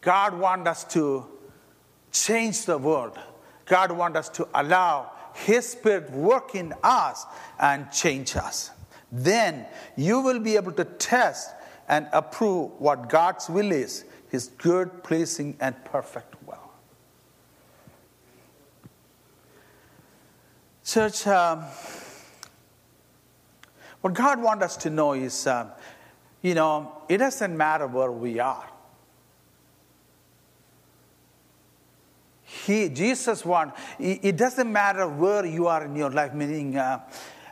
God 0.00 0.38
wants 0.38 0.68
us 0.68 0.84
to 0.92 1.26
change 2.24 2.64
the 2.64 2.78
world. 2.78 3.18
God 3.66 3.92
wants 3.92 4.18
us 4.18 4.28
to 4.30 4.48
allow 4.54 5.12
His 5.34 5.68
Spirit 5.68 6.10
work 6.10 6.54
in 6.54 6.72
us 6.82 7.26
and 7.58 7.90
change 7.90 8.36
us. 8.36 8.70
Then 9.10 9.66
you 9.96 10.20
will 10.20 10.40
be 10.40 10.56
able 10.56 10.72
to 10.72 10.84
test 10.84 11.50
and 11.88 12.08
approve 12.12 12.72
what 12.78 13.08
God's 13.08 13.48
will 13.48 13.72
is 13.72 14.04
His 14.30 14.48
good, 14.48 15.02
pleasing, 15.02 15.56
and 15.60 15.74
perfect 15.84 16.34
will. 16.46 16.58
Church, 20.84 21.26
um, 21.26 21.64
what 24.00 24.14
God 24.14 24.40
wants 24.40 24.64
us 24.64 24.76
to 24.78 24.90
know 24.90 25.14
is, 25.14 25.46
um, 25.48 25.70
you 26.42 26.54
know, 26.54 27.02
it 27.08 27.18
doesn't 27.18 27.56
matter 27.56 27.88
where 27.88 28.12
we 28.12 28.38
are. 28.38 28.68
He, 32.66 32.88
Jesus 32.88 33.44
want. 33.44 33.74
It 34.00 34.36
doesn't 34.36 34.70
matter 34.70 35.06
where 35.06 35.46
you 35.46 35.68
are 35.68 35.84
in 35.84 35.94
your 35.94 36.10
life, 36.10 36.34
meaning 36.34 36.76
uh, 36.76 37.00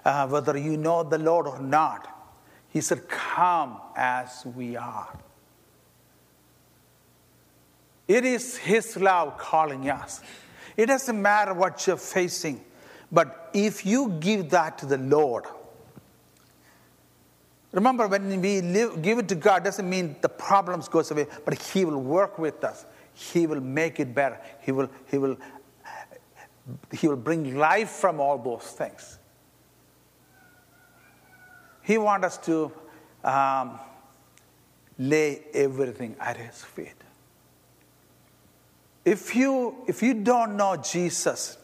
uh, 0.04 0.26
whether 0.26 0.58
you 0.58 0.76
know 0.76 1.04
the 1.04 1.18
Lord 1.18 1.46
or 1.46 1.60
not. 1.60 2.08
He 2.70 2.80
said, 2.80 3.08
"Come 3.08 3.80
as 3.94 4.44
we 4.44 4.76
are." 4.76 5.16
It 8.08 8.24
is 8.24 8.56
His 8.56 8.96
love 8.96 9.38
calling 9.38 9.88
us. 9.88 10.20
It 10.76 10.86
doesn't 10.86 11.22
matter 11.22 11.54
what 11.54 11.86
you're 11.86 11.96
facing. 11.96 12.64
But 13.12 13.50
if 13.54 13.86
you 13.86 14.16
give 14.18 14.50
that 14.50 14.78
to 14.78 14.86
the 14.86 14.98
Lord, 14.98 15.44
remember 17.70 18.08
when 18.08 18.40
we 18.40 18.60
live, 18.60 19.00
give 19.00 19.20
it 19.20 19.28
to 19.28 19.36
God 19.36 19.62
doesn't 19.62 19.88
mean 19.88 20.16
the 20.20 20.28
problems 20.28 20.88
goes 20.88 21.12
away, 21.12 21.28
but 21.44 21.54
He 21.54 21.84
will 21.84 22.02
work 22.02 22.36
with 22.36 22.64
us. 22.64 22.84
He 23.14 23.46
will 23.46 23.60
make 23.60 24.00
it 24.00 24.14
better. 24.14 24.40
He 24.60 24.72
will, 24.72 24.90
he 25.10 25.18
will, 25.18 25.36
he 26.92 27.08
will 27.08 27.16
bring 27.16 27.56
life 27.56 27.90
from 27.90 28.20
all 28.20 28.38
those 28.38 28.62
things. 28.62 29.18
He 31.82 31.98
wants 31.98 32.26
us 32.26 32.38
to 32.38 32.72
um, 33.22 33.78
lay 34.98 35.42
everything 35.52 36.16
at 36.18 36.36
His 36.36 36.64
feet. 36.64 36.94
If 39.04 39.36
you, 39.36 39.84
if 39.86 40.02
you 40.02 40.14
don't 40.14 40.56
know 40.56 40.76
Jesus, 40.76 41.58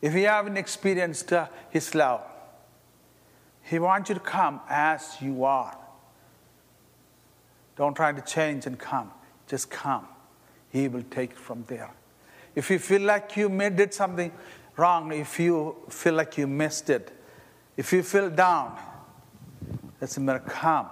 If 0.00 0.14
you 0.14 0.26
haven't 0.26 0.56
experienced 0.56 1.32
uh, 1.32 1.48
His 1.70 1.94
love, 1.94 2.22
He 3.62 3.78
wants 3.78 4.08
you 4.08 4.14
to 4.14 4.20
come 4.20 4.60
as 4.68 5.16
you 5.20 5.44
are. 5.44 5.76
Don't 7.76 7.94
try 7.94 8.12
to 8.12 8.20
change 8.20 8.66
and 8.66 8.78
come. 8.78 9.10
Just 9.46 9.70
come. 9.70 10.06
He 10.70 10.88
will 10.88 11.04
take 11.10 11.32
it 11.32 11.38
from 11.38 11.64
there. 11.66 11.90
If 12.54 12.70
you 12.70 12.78
feel 12.78 13.02
like 13.02 13.36
you 13.36 13.48
did 13.70 13.94
something 13.94 14.32
wrong, 14.76 15.12
if 15.12 15.38
you 15.38 15.76
feel 15.88 16.14
like 16.14 16.36
you 16.38 16.46
missed 16.46 16.90
it, 16.90 17.12
if 17.76 17.92
you 17.92 18.02
feel 18.02 18.30
down, 18.30 18.78
that's 19.98 20.16
a 20.16 20.20
matter. 20.20 20.40
Come. 20.40 20.88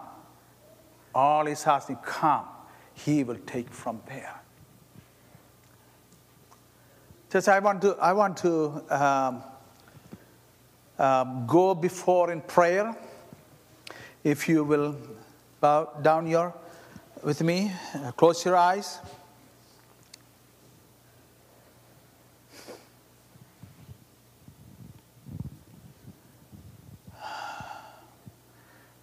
All 1.15 1.47
He's 1.47 1.67
asking, 1.67 1.97
come. 1.97 2.45
He 2.95 3.25
will 3.25 3.39
take 3.47 3.71
from 3.71 4.01
there. 4.07 4.41
Just 7.31 7.49
I 7.49 7.59
want 7.59 7.83
to, 7.83 7.97
I 8.01 8.13
want 8.13 8.37
to 8.39 8.83
um, 8.91 9.43
um, 10.99 11.47
go 11.47 11.75
before 11.75 12.33
in 12.33 12.41
prayer. 12.41 12.97
If 14.25 14.49
you 14.49 14.65
will 14.65 14.97
bow 15.61 15.91
down 16.03 16.27
your 16.27 16.55
with 17.23 17.43
me, 17.43 17.73
uh, 17.95 18.13
close 18.13 18.45
your 18.45 18.57
eyes. 18.57 18.99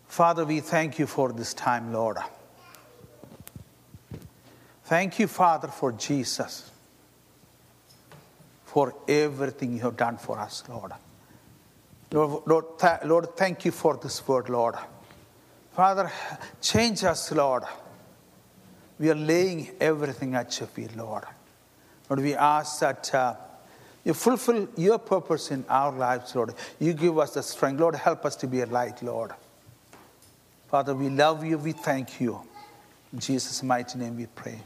Father, 0.07 0.45
we 0.45 0.61
thank 0.61 0.97
you 0.97 1.07
for 1.07 1.33
this 1.33 1.53
time, 1.53 1.91
Lord. 1.91 2.17
Thank 4.85 5.19
you, 5.19 5.27
Father, 5.27 5.67
for 5.67 5.91
Jesus, 5.91 6.71
for 8.65 8.93
everything 9.07 9.73
you 9.73 9.81
have 9.81 9.97
done 9.97 10.17
for 10.17 10.39
us, 10.39 10.63
Lord. 10.69 10.93
Lord, 12.11 12.43
Lord, 12.45 12.79
th- 12.79 13.03
Lord, 13.03 13.35
thank 13.35 13.65
you 13.65 13.71
for 13.71 13.97
this 13.97 14.25
word, 14.25 14.47
Lord. 14.47 14.75
Father, 15.73 16.09
change 16.61 17.03
us, 17.03 17.31
Lord. 17.33 17.63
We 18.99 19.09
are 19.09 19.15
laying 19.15 19.71
everything 19.79 20.35
at 20.35 20.59
your 20.59 20.67
feet, 20.67 20.95
Lord. 20.95 21.23
Lord, 22.09 22.21
we 22.21 22.35
ask 22.35 22.79
that 22.79 23.13
uh, 23.13 23.35
you 24.03 24.13
fulfill 24.13 24.67
your 24.77 24.99
purpose 24.99 25.51
in 25.51 25.65
our 25.67 25.91
lives, 25.91 26.35
Lord. 26.35 26.53
You 26.79 26.93
give 26.93 27.17
us 27.17 27.33
the 27.33 27.43
strength. 27.43 27.79
Lord, 27.79 27.95
help 27.95 28.25
us 28.25 28.35
to 28.37 28.47
be 28.47 28.61
a 28.61 28.65
light, 28.67 29.01
Lord. 29.01 29.31
Father, 30.67 30.93
we 30.93 31.09
love 31.09 31.43
you. 31.43 31.57
We 31.57 31.71
thank 31.71 32.21
you. 32.21 32.39
In 33.11 33.19
Jesus' 33.19 33.63
mighty 33.63 33.97
name 33.97 34.17
we 34.17 34.27
pray. 34.27 34.59